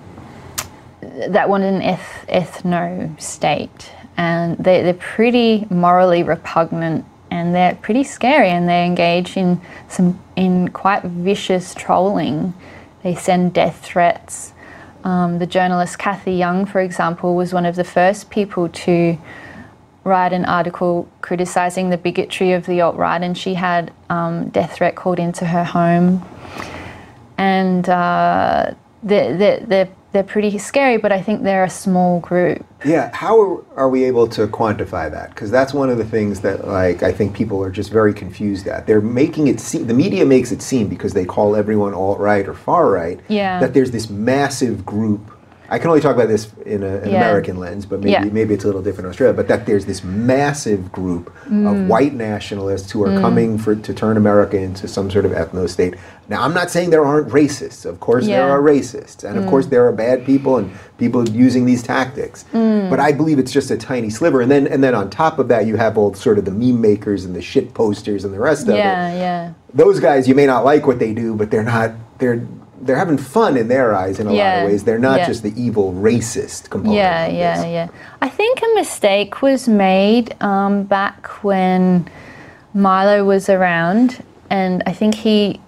[1.00, 8.04] that want an eth- ethno state, and they, they're pretty morally repugnant, and they're pretty
[8.04, 12.54] scary, and they engage in some in quite vicious trolling.
[13.02, 14.52] They send death threats.
[15.06, 19.16] Um, the journalist Cathy Young, for example, was one of the first people to
[20.02, 24.72] write an article criticizing the bigotry of the alt right, and she had um, death
[24.74, 26.26] threat called into her home.
[27.38, 32.64] And uh, they're, they're, they're they're pretty scary, but I think they're a small group.
[32.84, 35.30] Yeah, how are, we able to quantify that?
[35.30, 38.66] Because that's one of the things that, like, I think people are just very confused
[38.66, 38.86] at.
[38.86, 42.46] They're making it seem the media makes it seem because they call everyone alt right
[42.46, 43.60] or far right Yeah.
[43.60, 45.32] that there's this massive group.
[45.68, 47.16] I can only talk about this in a, an Yeah.
[47.16, 48.24] American lens, but maybe Yeah.
[48.24, 49.34] maybe it's a little different in Australia.
[49.34, 51.70] But that there's this massive group Mm.
[51.70, 55.68] of white nationalists who are coming for to turn America into some sort of ethno
[55.68, 55.94] state.
[56.28, 57.84] Now, I'm not saying there aren't racists.
[57.86, 58.48] Of course, there Yeah.
[58.48, 58.58] Mm.
[58.58, 62.44] are racists, and of course, there are bad people and people using these tactics.
[62.52, 64.40] But I believe it's just a tiny sliver.
[64.40, 66.80] And then and then on top of that, you have all sort of the meme
[66.80, 69.50] makers and the shit posters and the rest of it Yeah, yeah.
[69.74, 72.40] those guys you may not like what they do but they're not they're
[72.82, 75.26] they're having fun in their eyes in a lot of ways they're not yeah.
[75.26, 77.88] just the evil racist component Yeah, yeah, yeah.
[78.20, 82.08] I think a mistake was made um, back when
[82.74, 85.60] Milo was around, and I think he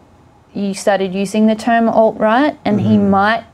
[0.55, 3.11] you started using the term alt right, and he Mm-hmm.
[3.11, 3.45] might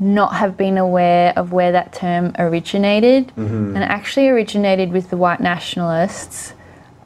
[0.00, 3.74] not have been aware of where that term originated, Mm-hmm.
[3.76, 6.54] and actually originated with the white nationalists.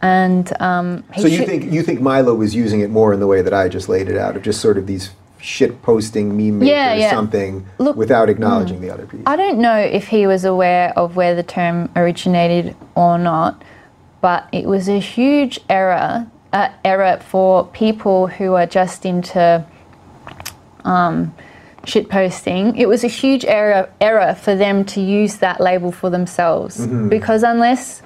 [0.01, 3.21] And um, he so you should- think you think milo was using it more in
[3.21, 5.11] the way that i just laid it out of just sort of these
[5.43, 7.11] shit posting meme makers Yeah, yeah.
[7.11, 7.99] something Look- mm.
[7.99, 11.43] without acknowledging the other piece I don't know if he was aware of where the
[11.43, 13.63] term originated or not,
[14.21, 19.65] but it was a huge error, uh, error for people who are just into
[20.85, 21.35] um,
[21.85, 22.77] shit posting.
[22.77, 27.43] It was a huge error error for them to use that label for themselves because
[27.43, 28.03] unless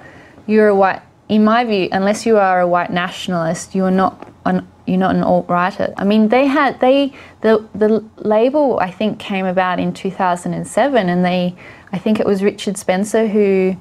[0.47, 4.33] you're a white, in my view, unless you are a white nationalist, you are not
[4.47, 5.93] an you're not an alt righter.
[5.97, 11.25] I mean, they had they the the label I think came about in 2007, and
[11.25, 11.55] they
[11.93, 13.77] I think it was Richard Spencer who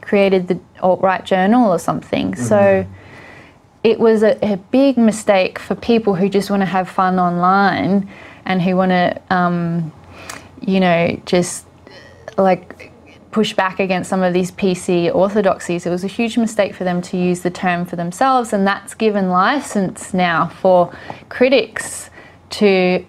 [0.00, 2.34] created the alt right journal or something.
[2.34, 2.86] So
[3.84, 8.08] it was a, a big mistake for people who just want to have fun online
[8.44, 9.92] and who want to, um,
[10.60, 11.66] you know, just
[12.36, 12.90] like
[13.38, 15.86] push back against some of these PC orthodoxies.
[15.86, 18.94] It was a huge mistake for them to use the term for themselves, and that's
[18.94, 20.92] given license now for
[21.28, 22.10] critics
[22.50, 23.06] to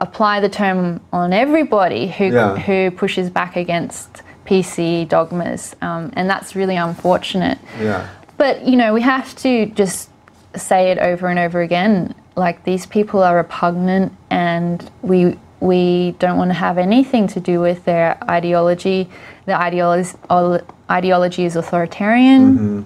[0.00, 2.56] apply the term on everybody who Yeah.
[2.56, 7.58] who pushes back against PC dogmas, um, and that's really unfortunate.
[7.80, 8.08] yeah
[8.38, 10.10] But you know, we have to just
[10.56, 12.16] say it over and over again.
[12.34, 17.60] Like these people are repugnant, and we we don't want to have anything to do
[17.60, 19.08] with their ideology.
[19.46, 20.16] The ideology
[20.90, 22.84] ideology is authoritarian.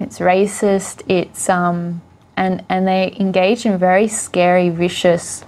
[0.00, 1.02] It's racist.
[1.08, 2.02] It's um,
[2.36, 5.44] and and they engage in very scary, vicious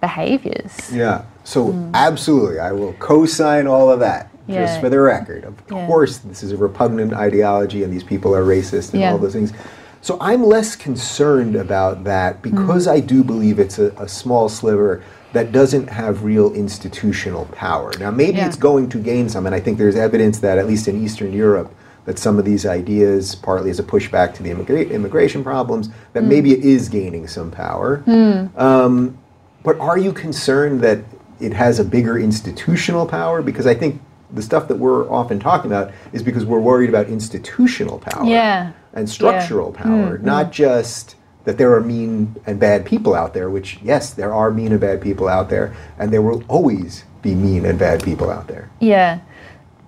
[0.00, 0.90] behaviors.
[0.94, 4.74] yeah so absolutely i will co-sign all of that just.
[4.76, 4.80] Yeah.
[4.80, 5.86] for the record of Yeah.
[5.86, 9.12] course this is a repugnant ideology and these people are racist and Yeah.
[9.12, 9.52] all those things
[10.00, 12.92] so i'm less concerned about that because Hmm.
[12.92, 15.02] i do believe it's a, a small sliver
[15.32, 17.92] that doesn't have real institutional power.
[17.98, 18.46] Now maybe Yeah.
[18.46, 21.32] it's going to gain some and i think there's evidence that at least in eastern
[21.32, 21.72] europe
[22.04, 26.22] that some of these ideas partly as a pushback to the immigra- immigration problems that
[26.22, 26.28] hmm.
[26.28, 27.98] maybe it is gaining some power.
[27.98, 28.46] Hmm.
[28.56, 29.18] Um,
[29.62, 30.98] but are you concerned that
[31.40, 33.42] it has a bigger institutional power?
[33.42, 34.00] Because I think
[34.32, 38.72] the stuff that we're often talking about is because we're worried about institutional power Yeah.
[38.94, 40.24] and structural power, hmm.
[40.24, 44.50] not just that there are mean and bad people out there, which, yes, there are
[44.50, 48.30] mean and bad people out there, and there will always be mean and bad people
[48.30, 48.70] out there.
[48.80, 49.20] Yeah.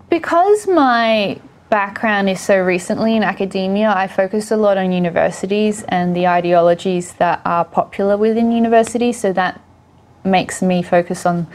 [0.08, 1.40] Because my
[1.70, 7.14] background is so recently in academia, I focus a lot on universities and the ideologies
[7.14, 9.20] that are popular within universities.
[9.20, 9.60] So that
[10.24, 11.46] makes me focus on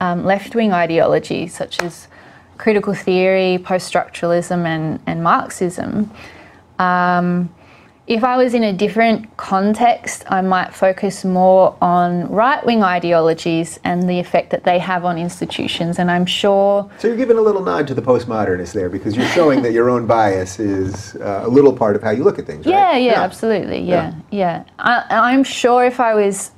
[0.00, 2.06] um, left wing ideology, such as
[2.56, 6.10] critical theory, post structuralism, and, and Marxism.
[6.78, 7.52] Um,
[8.06, 13.80] if I was in a different context, I might focus more on right wing ideologies
[13.82, 15.98] and the effect that they have on institutions.
[15.98, 19.26] And I'm sure So you're giving a little nod to the postmodernists there because you're
[19.28, 22.44] showing that your own bias is uh, a little part of how you look at
[22.44, 22.72] things, right?
[22.72, 23.80] Yeah, yeah, absolutely.
[23.80, 24.64] Yeah, yeah.
[24.78, 26.50] I, I'm sure if I was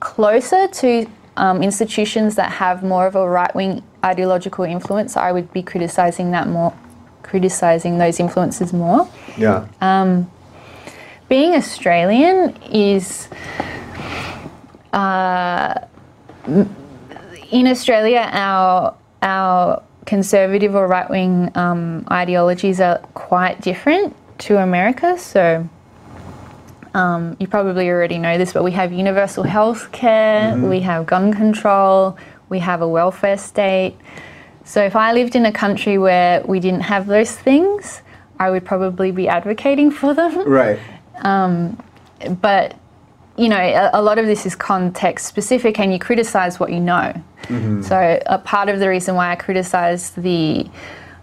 [0.00, 1.06] closer to
[1.38, 6.30] um, institutions that have more of a right wing ideological influence, I would be criticizing
[6.32, 6.74] that more,
[7.22, 9.08] criticizing those influences more.
[9.38, 9.66] Yeah.
[11.30, 13.28] Being Australian is.
[14.92, 15.86] Uh,
[17.52, 25.16] in Australia, our our conservative or right wing um, ideologies are quite different to America.
[25.18, 25.68] So
[26.94, 31.32] um, you probably already know this, but we have universal health care, we have gun
[31.32, 32.18] control,
[32.48, 33.96] we have a welfare state.
[34.64, 38.02] So if I lived in a country where we didn't have those things,
[38.40, 40.48] I would probably be advocating for them.
[40.48, 40.80] right.
[41.22, 42.76] But
[43.36, 46.80] you know, a, a lot of this is context specific, and you criticize what you
[46.80, 47.12] know.
[47.82, 50.68] So a part of the reason why I criticize the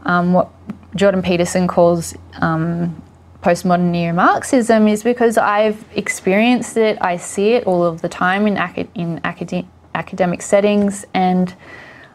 [0.03, 0.49] um, what
[0.95, 3.01] Jordan Peterson calls um,
[3.43, 6.97] postmodern neo-Marxism is because I've experienced it.
[7.01, 11.53] I see it all of the time in acad- in acad- academic settings, and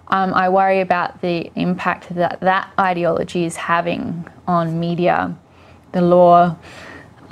[0.08, 5.34] um, I worry about the impact that that ideology is having on media,
[5.92, 6.56] the law,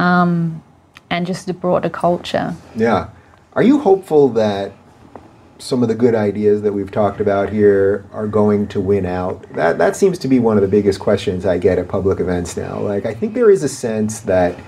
[0.01, 0.63] um,
[1.11, 2.55] and just the broader culture.
[2.75, 3.11] Yeah.
[3.53, 4.73] Are you hopeful that
[5.59, 9.43] some of the good ideas that we've talked about here are going to win out?
[9.55, 12.57] That that seems to be one of the biggest questions I get at public events
[12.57, 12.79] now.
[12.81, 14.59] Like I think there is a sense that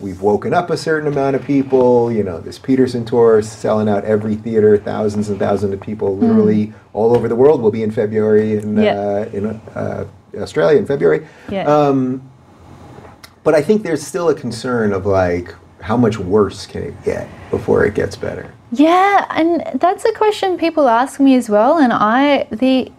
[0.00, 4.04] we've woken up a certain amount of people, you know, this Peterson tour selling out
[4.04, 7.90] every theater, thousands and thousands of people literally all over the world will be in
[7.92, 8.94] February in Yeah.
[8.98, 10.04] uh, in uh,
[10.36, 11.26] Australia in February.
[11.48, 11.64] Yeah.
[11.64, 12.20] Um,
[13.44, 17.28] but I think there's still a concern of like how much worse can it get
[17.50, 18.54] before it gets better?
[18.70, 21.78] Yeah, and that's a question people ask me as well.
[21.78, 22.90] And I, the,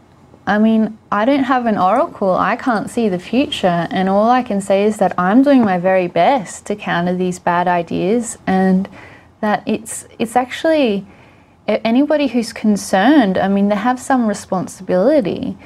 [0.45, 2.33] I mean, I don't have an oracle.
[2.33, 5.79] I can't see the future, and all I can say is that I'm doing my
[5.79, 8.89] very best to counter these bad ideas, and
[9.39, 11.05] that it's it's actually
[11.67, 13.37] anybody who's concerned.
[13.37, 15.57] I mean, they have some responsibility,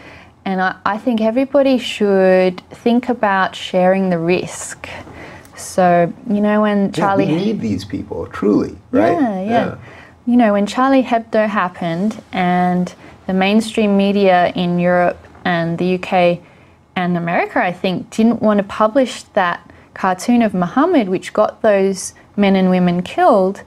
[0.47, 4.87] and I, I think everybody should think about sharing the risk.
[5.57, 9.11] So you know when Charlie yeah, we need these people, truly, right?
[9.11, 9.77] yeah, yeah.
[10.25, 12.93] You know, when Charlie Hebdo happened and
[13.27, 16.39] the mainstream media in Europe and the UK
[16.95, 22.13] and America, I think, didn't want to publish that cartoon of Muhammad, which got those
[22.37, 23.63] men and women killed,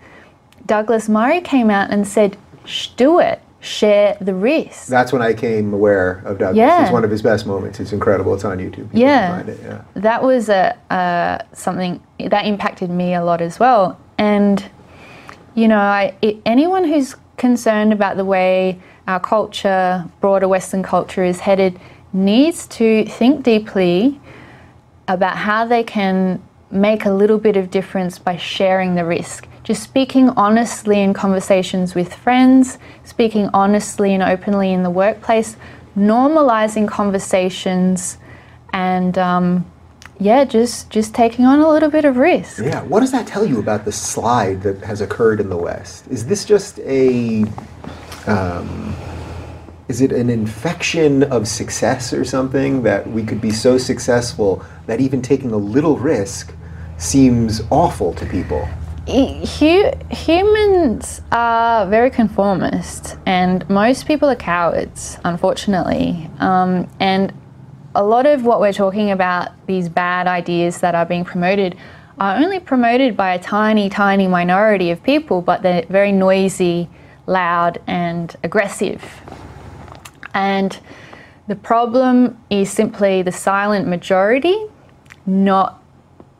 [0.64, 4.88] Douglas Murray came out and said, Shh, do it, share the risk.
[4.88, 6.56] That's when I came aware of Douglas.
[6.56, 6.82] Yeah.
[6.82, 7.78] It's one of his best moments.
[7.78, 8.34] It's incredible.
[8.34, 8.88] It's on YouTube.
[8.92, 9.36] Yeah.
[9.36, 9.60] find it.
[9.62, 9.82] Yeah.
[9.94, 14.00] that was a uh, something that impacted me a lot as well.
[14.18, 14.64] And
[15.54, 21.24] you know, I, it, anyone who's concerned about the way our culture, broader Western culture,
[21.24, 21.78] is headed,
[22.12, 24.20] needs to think deeply
[25.08, 29.48] about how they can make a little bit of difference by sharing the risk.
[29.62, 35.56] Just speaking honestly in conversations with friends, speaking honestly and openly in the workplace,
[35.96, 38.16] normalizing conversations,
[38.72, 39.70] and um,
[40.18, 42.62] yeah, just just taking on a little bit of risk.
[42.62, 42.82] Yeah.
[42.82, 46.06] What does that tell you about the slide that has occurred in the West?
[46.08, 47.44] Is this just a
[48.26, 48.94] um,
[49.88, 55.00] is it an infection of success or something that we could be so successful that
[55.00, 56.54] even taking a little risk
[56.96, 58.68] seems awful to people?
[59.10, 66.30] Hu- humans are very conformist, and most people are cowards, unfortunately.
[66.38, 67.32] Um, and
[67.96, 71.76] a lot of what we're talking about, these bad ideas that are being promoted,
[72.20, 76.88] are only promoted by a tiny, tiny minority of people, but they're very noisy,
[77.26, 79.02] loud, and aggressive.
[80.34, 80.78] And
[81.48, 84.66] the problem is simply the silent majority
[85.26, 85.82] not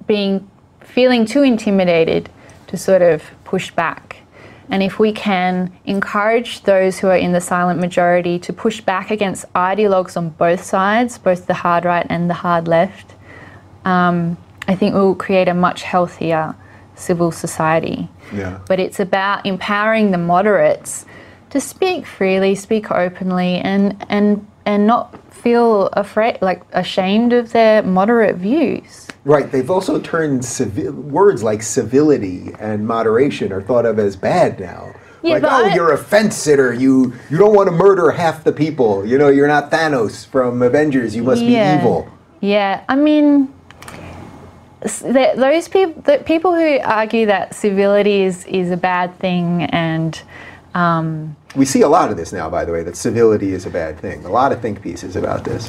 [0.06, 0.48] being
[0.80, 2.30] feeling too intimidated
[2.70, 4.16] to sort of push back.
[4.68, 9.10] And if we can encourage those who are in the silent majority to push back
[9.10, 13.16] against ideologues on both sides, both the hard right and the hard left,
[13.84, 14.36] um,
[14.68, 16.54] I think we'll create a much healthier
[16.94, 18.08] civil society.
[18.32, 18.60] Yeah.
[18.68, 21.04] But it's about empowering the moderates
[21.50, 27.82] to speak freely, speak openly, and and and not feel afraid, like ashamed of their
[27.82, 29.08] moderate views.
[29.24, 29.50] Right.
[29.52, 34.94] They've also turned civi- words like civility and moderation are thought of as bad now.
[35.22, 36.72] Yeah, like, oh, I- you're a fence sitter.
[36.72, 39.04] You you don't want to murder half the people.
[39.04, 41.14] You know, you're not Thanos from Avengers.
[41.14, 41.76] You must Yeah.
[41.76, 42.08] be evil.
[42.40, 43.48] Yeah, I mean,
[45.02, 50.20] those people, the people who argue that civility is is a bad thing, and
[50.74, 53.70] um, We see a lot of this now, by the way, that civility is a
[53.70, 54.24] bad thing.
[54.24, 55.68] A lot of think pieces about this.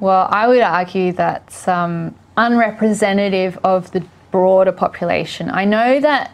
[0.00, 5.50] well, I would argue that um, unrepresentative of the broader population.
[5.50, 6.32] I know that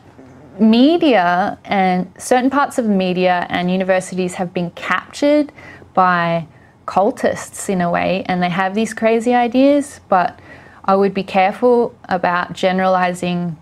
[0.59, 5.53] media and certain parts of the media and universities have been captured
[5.95, 6.47] by
[6.87, 10.39] cultists in a way, and they have these crazy ideas, but
[10.85, 13.57] I would be careful about generalizing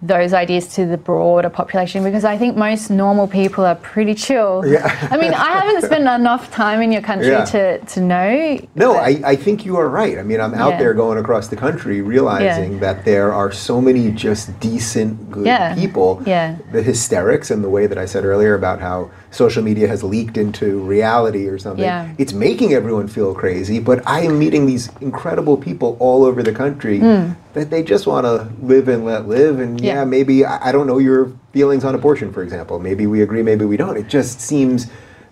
[0.00, 4.64] those ideas to the broader population because I think most normal people are pretty chill.
[4.64, 5.08] Yeah.
[5.10, 7.44] I mean, I haven't spent enough time in your country Yeah.
[7.46, 8.58] to, to know.
[8.76, 10.16] No, I, I think you are right.
[10.18, 10.78] I mean, I'm out Yeah.
[10.78, 12.78] there going across the country realizing Yeah.
[12.78, 16.22] that there are so many just decent, good people.
[16.24, 16.56] Yeah.
[16.70, 20.36] The hysterics and the way that I said earlier about how social media has leaked
[20.38, 21.84] into reality or something.
[21.84, 22.08] Yeah.
[22.18, 26.52] It's making everyone feel crazy, but I am meeting these incredible people all over the
[26.52, 29.60] country that they just want to live and let live.
[29.60, 29.98] And yeah, Hmm.
[29.98, 30.04] Yeah.
[30.04, 32.78] maybe I I don't know your feelings on abortion, for example.
[32.78, 33.96] Maybe we agree, maybe we don't.
[33.96, 34.86] It just seems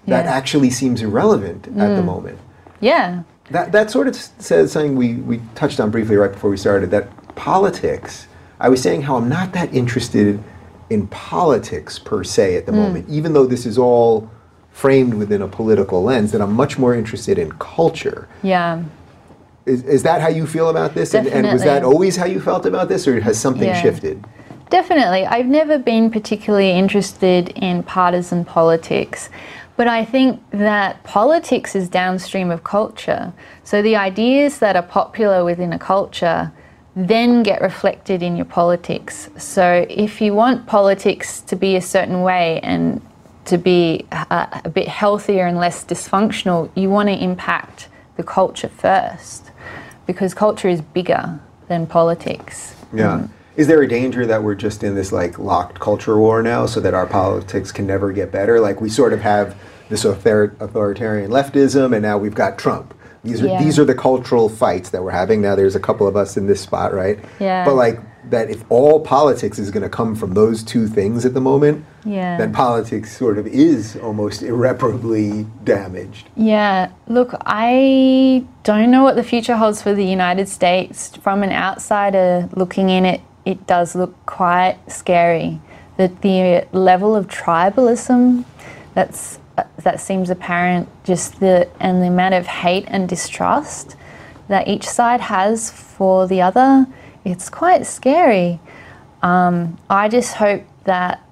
[0.06, 0.30] that Yeah.
[0.38, 2.38] actually seems irrelevant at the moment.
[2.80, 3.22] Yeah.
[3.50, 6.90] That, that sort of says something we, we touched on briefly right before we started
[6.90, 8.26] that politics,
[8.60, 10.42] I was saying how I'm not that interested
[10.90, 12.78] in politics per se at the hmm.
[12.78, 14.30] moment, even though this is all
[14.70, 18.28] framed within a political lens, that I'm much more interested in culture.
[18.42, 18.82] Yeah.
[19.64, 21.14] Is, is that how you feel about this?
[21.14, 23.80] And, and was that always how you felt about this, or has something Yeah.
[23.80, 24.24] shifted?
[24.68, 25.24] Definitely.
[25.26, 29.30] I've never been particularly interested in partisan politics,
[29.76, 33.32] but I think that politics is downstream of culture.
[33.62, 36.52] So the ideas that are popular within a culture
[36.96, 39.28] then get reflected in your politics.
[39.36, 43.02] So if you want politics to be a certain way and
[43.44, 48.68] to be a, a bit healthier and less dysfunctional, you want to impact the culture
[48.70, 49.50] first
[50.06, 51.38] because culture is bigger
[51.68, 52.74] than politics.
[52.94, 53.18] Yeah.
[53.18, 53.30] Mm.
[53.56, 56.80] Is there a danger that we're just in this like locked culture war now, so
[56.80, 58.60] that our politics can never get better?
[58.60, 59.56] Like we sort of have
[59.88, 62.94] this author- authoritarian leftism, and now we've got Trump.
[63.26, 63.62] These are Yeah.
[63.62, 65.54] these are the cultural fights that we're having now.
[65.54, 67.18] There's a couple of us in this spot, right?
[67.40, 67.64] Yeah.
[67.64, 68.00] But like
[68.30, 71.84] that, if all politics is going to come from those two things at the moment,
[72.04, 72.36] Yeah.
[72.38, 76.28] then politics sort of is almost irreparably damaged.
[76.36, 81.12] Yeah, look, I don't know what the future holds for the United States.
[81.22, 85.60] From an outsider looking in, it it does look quite scary.
[85.98, 88.44] That the level of tribalism
[88.94, 89.38] that's
[89.78, 93.96] that seems apparent, just the and the amount of hate and distrust
[94.48, 96.86] that each side has for the other,
[97.24, 98.60] it's quite scary.
[99.22, 101.22] Um, I just hope that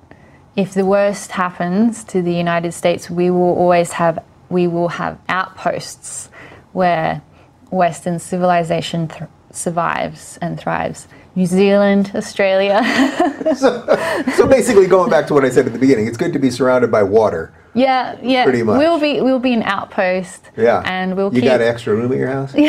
[0.56, 5.18] if the worst happens to the United States, we will always have we will have
[5.28, 6.28] outposts
[6.72, 7.22] where
[7.70, 9.10] Western civilization
[9.50, 11.08] survives and thrives.
[11.34, 12.80] New Zealand, Australia.
[13.54, 16.50] So basically, going back to what I said at the beginning, it's good to be
[16.50, 17.52] surrounded by water.
[17.74, 18.44] Yeah, yeah.
[18.44, 18.78] Pretty much.
[18.78, 20.50] We'll be we'll be an outpost.
[20.56, 20.82] Yeah.
[20.84, 22.54] And we'll keep You keep got extra room at your house?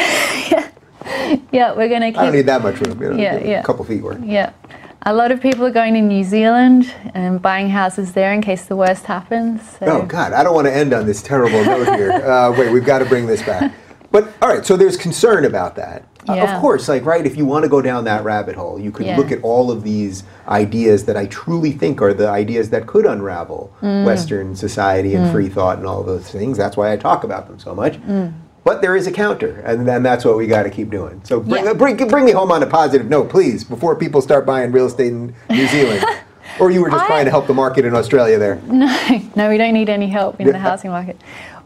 [1.05, 3.01] Yeah, Yeah, we're gonna keep I don't need that much room.
[3.01, 4.23] You know, Yeah, a couple feet worth.
[4.23, 4.53] Yeah.
[5.07, 8.65] A lot of people are going to New Zealand and buying houses there in case
[8.65, 9.61] the worst happens.
[9.77, 9.85] So.
[9.85, 12.11] Oh God, I don't want to end on this terrible note here.
[12.25, 13.71] Uh, wait, we've got to bring this back.
[14.11, 16.03] But all right, so there's concern about that.
[16.27, 18.91] Uh, of course, like right, if you want to go down that rabbit hole, you
[18.91, 19.17] could Yeah.
[19.17, 23.05] look at all of these ideas that I truly think are the ideas that could
[23.05, 24.05] unravel Mm.
[24.05, 26.57] Western society and free thought and all those things.
[26.57, 27.99] That's why I talk about them so much.
[28.63, 31.21] But there is a counter, and then that's what we got to keep doing.
[31.23, 31.73] So bring, Yeah.
[31.73, 35.11] bring, bring me home on a positive note, please, before people start buying real estate
[35.11, 36.03] in New Zealand.
[36.59, 38.57] or you were just I- trying to help the market in Australia there.
[38.67, 41.21] No, no, we don't need any help in the housing market.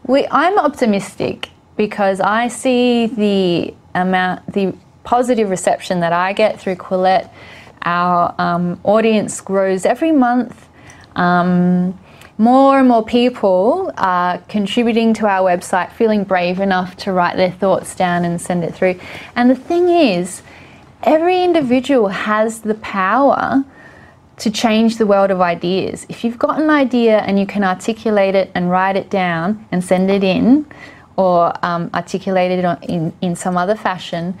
[0.06, 1.48] We, I'm optimistic
[1.80, 7.30] because I see the amount, the positive reception that I get through Quillette.
[7.80, 10.68] Our um, audience grows every month.
[11.16, 11.98] Um,
[12.36, 17.50] more and more people are contributing to our website, feeling brave enough to write their
[17.50, 19.00] thoughts down and send it through.
[19.34, 20.42] And the thing is,
[21.02, 23.64] every individual has the power
[24.36, 26.04] to change the world of ideas.
[26.10, 29.82] If you've got an idea and you can articulate it and write it down and
[29.82, 30.66] send it in,
[31.20, 34.38] or um, articulate it on- in, in some other fashion,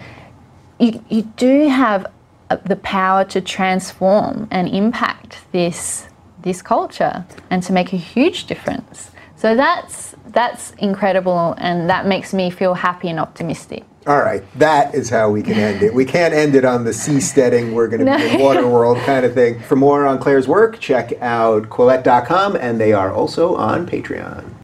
[0.78, 2.06] you, you do have
[2.48, 6.06] uh, the power to transform and impact this
[6.42, 9.10] this culture and to make a huge difference.
[9.36, 13.84] So that's that's incredible and that makes me feel happy and optimistic.
[14.06, 15.92] All right, that is how we can end it.
[15.92, 19.26] We can't end it on the seasteading, we're going to be in water world kind
[19.26, 19.60] of thing.
[19.60, 24.59] For more on Claire's work, check out Quillette.com, and they are also on Patreon.